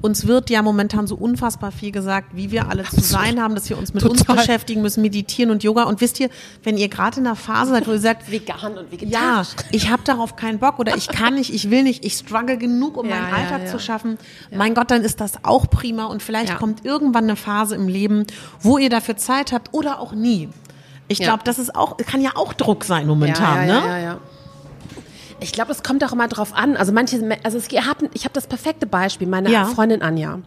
[0.02, 3.70] uns wird ja momentan so unfassbar viel gesagt, wie wir alle zu sein haben, dass
[3.70, 4.36] wir uns mit uns Total.
[4.36, 5.84] beschäftigen müssen, meditieren und Yoga.
[5.84, 6.28] Und wisst ihr,
[6.64, 10.02] wenn ihr gerade in einer Phase seid, wo ihr sagt, Vegan und ja, ich habe
[10.02, 13.14] darauf keinen Bock oder ich kann nicht, ich will nicht, ich struggle genug, um Ja,
[13.14, 13.70] meinen ja, Alltag ja.
[13.70, 14.18] zu schaffen.
[14.50, 18.26] Mein Gott, dann ist das auch prima und vielleicht kommt irgendwann eine Phase im Leben,
[18.60, 20.48] wo ihr dafür Zeit habt oder auch nie.
[21.06, 23.86] Ich glaube, das ist auch, kann ja auch Druck sein momentan, ja, ja, ne?
[23.86, 24.18] Ja, ja.
[25.42, 26.76] Ich glaube, es kommt auch immer drauf an.
[26.76, 29.64] Also manche, also es, ihr habt, ich habe das perfekte Beispiel, meine Ja.
[29.66, 30.40] Freundin Anja.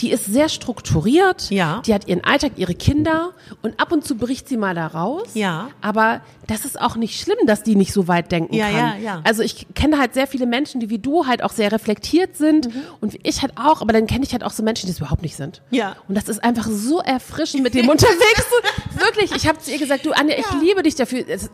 [0.00, 1.50] Die ist sehr strukturiert.
[1.50, 1.80] Ja.
[1.86, 3.32] Die hat ihren Alltag, ihre Kinder
[3.62, 5.28] und ab und zu bricht sie mal da raus.
[5.34, 5.68] Ja.
[5.80, 8.76] Aber das ist auch nicht schlimm, dass die nicht so weit denken Ja, kann.
[8.76, 9.20] ja, ja.
[9.24, 12.66] Also ich kenne halt sehr viele Menschen, die wie du halt auch sehr reflektiert sind
[12.74, 12.82] Mhm.
[13.00, 14.98] und wie ich halt auch, aber dann kenne ich halt auch so Menschen, die es
[14.98, 15.62] überhaupt nicht sind.
[15.70, 15.96] Ja.
[16.08, 18.46] Und das ist einfach so erfrischend mit dem unterwegs.
[18.98, 21.24] Wirklich, ich habe zu ihr gesagt, du Anja, ich liebe dich dafür.
[21.28, 21.50] Es,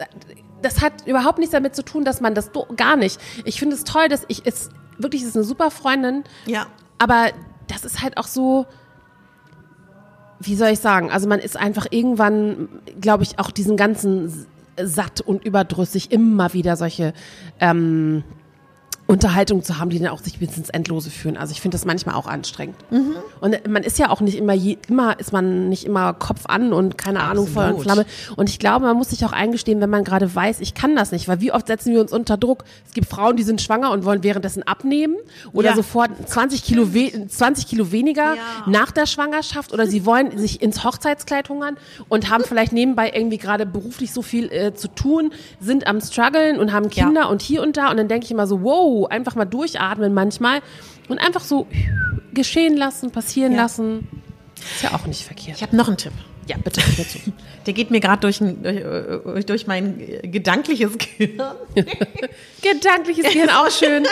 [0.62, 3.18] das hat überhaupt nichts damit zu tun, dass man das gar nicht.
[3.44, 4.68] Ich finde es toll, dass ich es
[4.98, 6.66] wirklich, ist eine super Freundin, Ja.
[6.98, 7.30] aber
[7.80, 8.66] das ist halt auch so,
[10.40, 11.10] wie soll ich sagen?
[11.10, 12.68] Also man ist einfach irgendwann,
[13.00, 14.46] glaube ich, auch diesen ganzen
[14.82, 17.12] satt und überdrüssig immer wieder solche
[17.60, 18.24] ähm,
[19.10, 21.36] Unterhaltungen zu haben, die dann auch sich bis ins Endlose führen.
[21.36, 22.76] Also ich finde das manchmal auch anstrengend.
[22.90, 23.16] Mhm.
[23.40, 26.72] Und man ist ja auch nicht immer, je, immer ist man nicht immer Kopf an
[26.72, 27.82] und keine Ahnung, Feuer und.
[27.82, 28.06] Flamme.
[28.36, 31.10] Und ich glaube, man muss sich auch eingestehen, wenn man gerade weiß, ich kann das
[31.12, 32.64] nicht, weil wie oft setzen wir uns unter Druck?
[32.86, 35.16] Es gibt Frauen, die sind schwanger und wollen währenddessen abnehmen
[35.52, 35.76] oder Ja.
[35.76, 38.42] sofort 20 Kilo, we 20 Kilo weniger Ja.
[38.66, 41.76] nach der Schwangerschaft oder sie wollen sich ins Hochzeitskleid hungern
[42.08, 46.58] und haben vielleicht nebenbei irgendwie gerade beruflich so viel äh, zu tun, sind am struggeln
[46.60, 49.34] und haben Kinder und hier und da und dann denke ich immer so, wow, einfach
[49.34, 50.60] mal durchatmen manchmal
[51.08, 51.66] und einfach so
[52.32, 53.62] geschehen lassen, passieren Ja.
[53.62, 54.08] lassen.
[54.56, 55.56] Ist ja auch nicht verkehrt.
[55.56, 56.12] Ich habe noch einen Tipp.
[56.46, 57.18] Ja, bitte, bitte.
[57.66, 61.40] Der geht mir gerade durch, durch, äh, durch mein äh, gedankliches Gehirn.
[62.62, 64.04] Gedankliches Gehirn auch schön.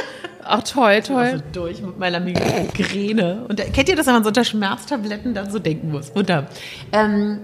[0.45, 1.17] Auch toll, toll.
[1.17, 3.45] Also durch mit meiner Migräne.
[3.49, 6.11] Und da, kennt ihr das, wenn man so unter Schmerztabletten dann so denken muss?
[6.11, 6.47] Unter.
[6.93, 7.41] Ähm,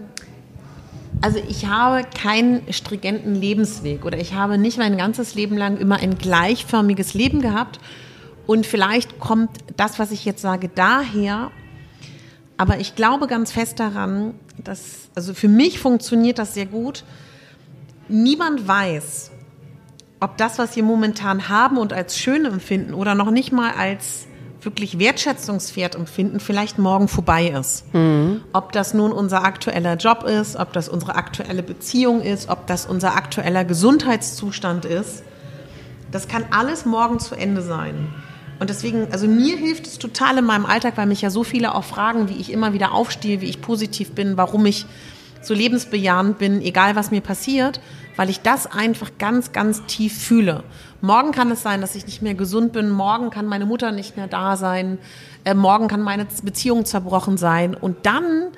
[1.21, 5.97] also ich habe keinen stringenten Lebensweg oder ich habe nicht mein ganzes Leben lang immer
[5.97, 7.81] ein gleichförmiges Leben gehabt.
[8.47, 11.51] Und vielleicht kommt das, was ich jetzt sage, daher.
[12.57, 17.05] Aber ich glaube ganz fest daran, dass, also für mich funktioniert das sehr gut.
[18.09, 19.31] Niemand weiß,
[20.21, 24.27] ob das, was wir momentan haben und als schön empfinden oder noch nicht mal als
[24.65, 27.85] wirklich wertschätzungswert empfinden, vielleicht morgen vorbei ist.
[28.53, 32.87] Ob das nun unser aktueller Job ist, ob das unsere aktuelle Beziehung ist, ob das
[32.87, 35.23] unser aktueller Gesundheitszustand ist,
[36.11, 38.09] das kann alles morgen zu Ende sein.
[38.61, 41.75] Und deswegen, also mir hilft es total in meinem Alltag, weil mich ja so viele
[41.75, 44.87] auch fragen, wie ich immer wieder aufstehe, wie ich positiv bin, warum ich
[45.43, 47.81] so lebensbejahend bin, egal was mir passiert,
[48.17, 50.62] weil ich das einfach ganz, ganz tief fühle.
[51.01, 54.17] Morgen kann es sein, dass ich nicht mehr gesund bin, morgen kann meine Mutter nicht
[54.17, 54.99] mehr da sein,
[55.45, 58.49] äh, morgen kann meine Beziehung zerbrochen sein und dann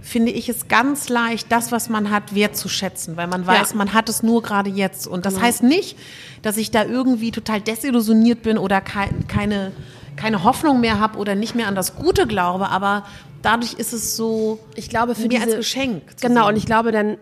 [0.00, 3.76] finde ich es ganz leicht, das, was man hat, wertzuschätzen, weil man weiß, Ja.
[3.76, 5.06] man hat es nur gerade jetzt.
[5.06, 5.96] Und das heißt nicht,
[6.42, 9.70] dass ich da irgendwie total desillusioniert bin oder kei- keine,
[10.16, 13.04] keine Hoffnung mehr habe oder nicht mehr an das Gute glaube, aber
[13.42, 16.02] dadurch ist es so Ich glaube, für mir diese, als Geschenk.
[16.20, 16.48] Genau, sehen.
[16.48, 17.16] und ich glaube, dann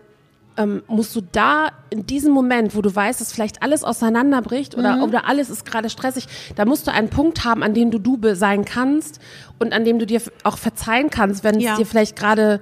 [0.57, 4.97] ähm, musst du da in diesem Moment, wo du weißt, dass vielleicht alles auseinanderbricht oder,
[4.97, 5.03] Mhm.
[5.03, 8.35] oder alles ist gerade stressig, da musst du einen Punkt haben, an dem du du
[8.35, 9.19] sein kannst
[9.59, 11.71] und an dem du dir auch verzeihen kannst, wenn Ja.
[11.73, 12.59] es dir vielleicht gerade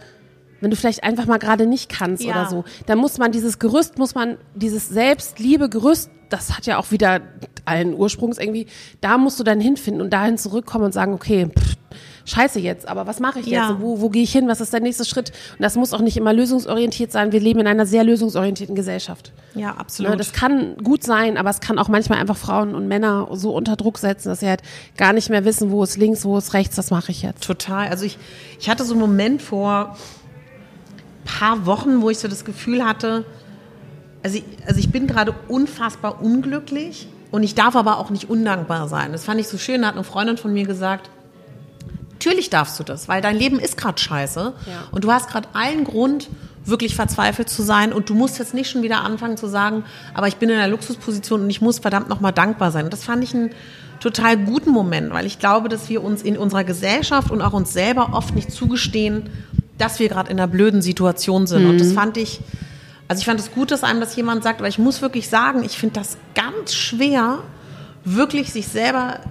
[0.62, 2.32] wenn du vielleicht einfach mal gerade nicht kannst Ja.
[2.32, 6.92] oder so, dann muss man dieses Gerüst, muss man dieses Selbstliebe-Gerüst, das hat ja auch
[6.92, 7.22] wieder
[7.64, 8.68] allen Ursprungs irgendwie,
[9.00, 11.76] da musst du dann hinfinden und dahin zurückkommen und sagen, okay, pff,
[12.30, 13.56] scheiße jetzt, aber was mache ich jetzt?
[13.56, 13.70] Ja.
[13.70, 14.48] Und Wo, wo gehe ich hin?
[14.48, 15.32] Was ist der nächste Schritt?
[15.58, 17.32] Und das muss auch nicht immer lösungsorientiert sein.
[17.32, 19.32] Wir leben in einer sehr lösungsorientierten Gesellschaft.
[19.56, 20.12] ja, absolut.
[20.12, 23.56] Ne, das kann gut sein, aber es kann auch manchmal einfach Frauen und Männer so
[23.56, 24.62] unter Druck setzen, dass sie halt
[24.98, 27.44] gar nicht mehr wissen, wo ist links, wo ist rechts, was mache ich jetzt.
[27.44, 27.88] Total.
[27.90, 28.18] Also ich,
[28.60, 29.98] ich hatte so einen Moment vor
[31.26, 33.26] paar Wochen, wo ich so das Gefühl hatte,
[34.24, 38.88] also ich, also ich bin gerade unfassbar unglücklich und ich darf aber auch nicht undankbar
[38.88, 39.12] sein.
[39.12, 41.10] Das fand ich so schön, da hat eine Freundin von mir gesagt,
[42.30, 44.74] natürlich darfst du das, weil dein Leben ist gerade scheiße Ja.
[44.92, 46.30] und du hast gerade allen Grund,
[46.66, 50.28] wirklich verzweifelt zu sein und du musst jetzt nicht schon wieder anfangen zu sagen, aber
[50.28, 52.84] ich bin in einer Luxusposition und ich muss verdammt nochmal dankbar sein.
[52.86, 53.50] Und das fand ich einen
[54.00, 57.74] total guten Moment, weil ich glaube, dass wir uns in unserer Gesellschaft und auch uns
[57.74, 59.30] selber oft nicht zugestehen,
[59.80, 61.66] dass wir gerade in einer blöden Situation sind.
[61.66, 62.40] Und das fand ich,
[63.08, 65.64] also ich fand es gut, dass einem das jemand sagt, aber ich muss wirklich sagen,
[65.64, 67.40] ich finde das ganz schwer,
[68.06, 69.22] wirklich sich selber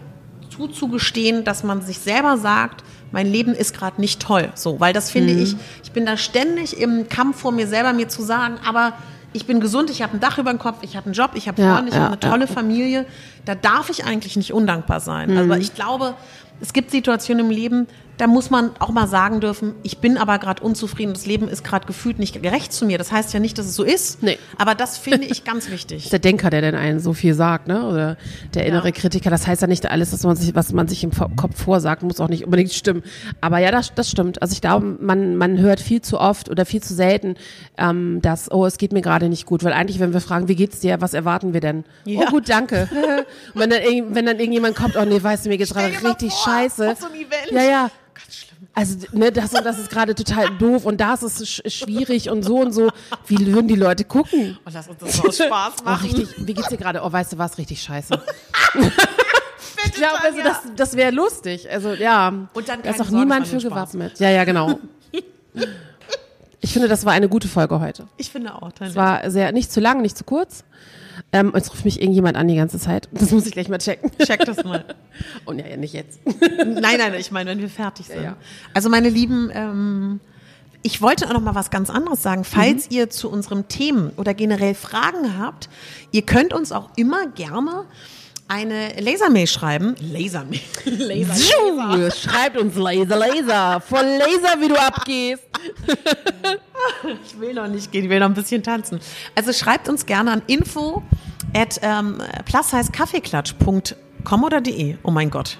[0.50, 4.50] zuzugestehen, dass man sich selber sagt, mein Leben ist gerade nicht toll.
[4.54, 8.08] So, weil das finde ich, ich bin da ständig im Kampf vor mir selber, mir
[8.08, 8.92] zu sagen, aber
[9.32, 11.48] ich bin gesund, ich habe ein Dach über dem Kopf, ich habe einen Job, ich
[11.48, 12.30] habe Ja, Freunde, ich ja, habe eine ja.
[12.30, 13.06] tolle Familie.
[13.44, 15.36] Da darf ich eigentlich nicht undankbar sein.
[15.36, 16.14] Also ich glaube,
[16.60, 17.86] es gibt Situationen im Leben,
[18.18, 21.64] da muss man auch mal sagen dürfen, ich bin aber gerade unzufrieden, das Leben ist
[21.64, 22.98] gerade gefühlt nicht gerecht zu mir.
[22.98, 24.38] Das heißt ja nicht, dass es so ist, Nee.
[24.58, 26.08] aber das finde ich ganz wichtig.
[26.10, 27.86] der Denker, der denn einen so viel sagt, ne?
[27.86, 28.16] Oder
[28.54, 28.92] der innere Ja.
[28.92, 29.30] Kritiker.
[29.30, 32.20] Das heißt ja nicht alles, was man sich, was man sich im Kopf vorsagt, muss
[32.20, 33.02] auch nicht unbedingt stimmen.
[33.40, 34.42] Aber ja, das, das stimmt.
[34.42, 37.36] Also ich glaube, man, man hört viel zu oft oder viel zu selten,
[37.76, 39.62] ähm, dass, oh, es geht mir gerade nicht gut.
[39.64, 41.84] Weil eigentlich, wenn wir fragen, wie geht's dir, was erwarten wir denn?
[42.04, 42.22] Ja.
[42.26, 42.88] Oh, gut, danke.
[43.54, 43.80] Und wenn dann,
[44.14, 46.96] wenn dann irgendjemand kommt, oh nee, weißt du, mir geht's gerade richtig scheiße.
[47.52, 47.90] Ja, ja.
[48.20, 48.68] Ganz schlimm.
[48.74, 52.42] Also, ne, das und das ist gerade total doof und das ist sch schwierig und
[52.42, 52.90] so und so.
[53.26, 54.58] Wie würden die Leute gucken?
[54.64, 56.06] Und lass uns das aus Spaß Oh, machen.
[56.06, 57.02] richtig, wie geht's dir gerade?
[57.02, 57.58] Oh, weißt du was?
[57.58, 58.14] Richtig scheiße.
[59.84, 61.68] ich glaube, also das, das wäre lustig.
[61.70, 62.28] Also, ja.
[62.52, 64.18] Und dann da ist auch niemand für gewappnet.
[64.20, 64.78] Ja, ja, genau.
[66.60, 68.08] Ich finde, das war eine gute Folge heute.
[68.16, 68.70] ich finde auch.
[68.80, 70.64] Es war sehr, nicht zu lang, nicht zu kurz.
[71.32, 73.08] Ähm, jetzt ruft mich irgendjemand an die ganze Zeit.
[73.12, 74.10] Das muss ich gleich mal checken.
[74.24, 74.84] Check das mal.
[75.44, 76.20] Und ja, ja, nicht jetzt.
[76.58, 78.22] Nein, nein, ich meine, wenn wir fertig sind.
[78.22, 78.36] ja.
[78.74, 80.20] Also meine Lieben, ähm,
[80.82, 82.44] ich wollte auch noch mal was ganz anderes sagen.
[82.44, 85.68] Falls ihr zu unserem Themen oder generell Fragen habt,
[86.12, 87.84] ihr könnt uns auch immer gerne
[88.48, 89.94] eine Lasermail schreiben.
[90.00, 90.60] Lasermail.
[90.84, 91.34] Laser.
[91.34, 93.80] Tschu, Schreibt uns Laser, Laser.
[93.80, 95.42] Voll Laser, wie du abgehst.
[97.24, 99.00] Ich will noch nicht gehen, ich will noch ein bisschen tanzen.
[99.34, 101.02] Also schreibt uns gerne an info
[101.52, 104.96] at ähm, plus-kaffeeklatsch.com oder de.
[105.02, 105.58] Oh mein Gott.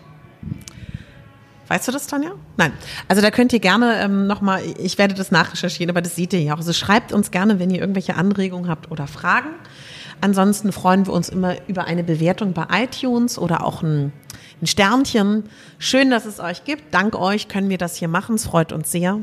[1.67, 2.31] Weißt du das, Tanja?
[2.57, 2.73] Nein.
[3.09, 6.41] Also da könnt ihr gerne ähm, nochmal, ich werde das nachrecherchieren, aber das seht ihr
[6.41, 6.59] ja auch.
[6.59, 9.51] Also schreibt uns gerne, wenn ihr irgendwelche Anregungen habt oder Fragen.
[10.21, 14.13] Ansonsten freuen wir uns immer über eine Bewertung bei iTunes oder auch ein,
[14.61, 15.45] ein Sternchen.
[15.79, 16.93] Schön, dass es euch gibt.
[16.93, 18.35] Dank euch können wir das hier machen.
[18.35, 19.21] Es freut uns sehr.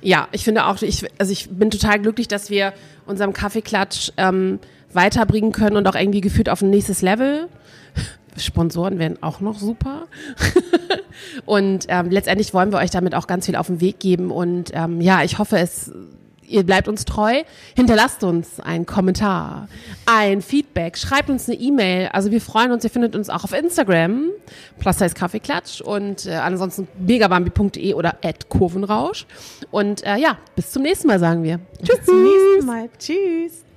[0.00, 2.72] Ja, ich finde auch, ich, also ich bin total glücklich, dass wir
[3.06, 4.60] unserem Kaffeeklatsch ähm,
[4.92, 7.48] weiterbringen können und auch irgendwie geführt auf ein nächstes Level.
[8.36, 10.06] Sponsoren wären auch noch super.
[11.44, 14.30] und ähm, letztendlich wollen wir euch damit auch ganz viel auf den Weg geben.
[14.30, 15.92] Und ähm, ja, ich hoffe, es,
[16.48, 17.42] ihr bleibt uns treu.
[17.74, 19.68] Hinterlasst uns einen Kommentar,
[20.06, 22.08] ein Feedback, schreibt uns eine E-Mail.
[22.12, 24.30] Also wir freuen uns, ihr findet uns auch auf Instagram,
[24.78, 29.26] plus heißt Kaffeeklatsch und äh, ansonsten megabambi.de oder at Kurvenrausch.
[29.70, 31.60] Und äh, ja, bis zum nächsten Mal sagen wir.
[31.82, 31.96] Tschüss.
[31.98, 32.88] Bis zum nächsten Mal.
[32.98, 33.67] Tschüss.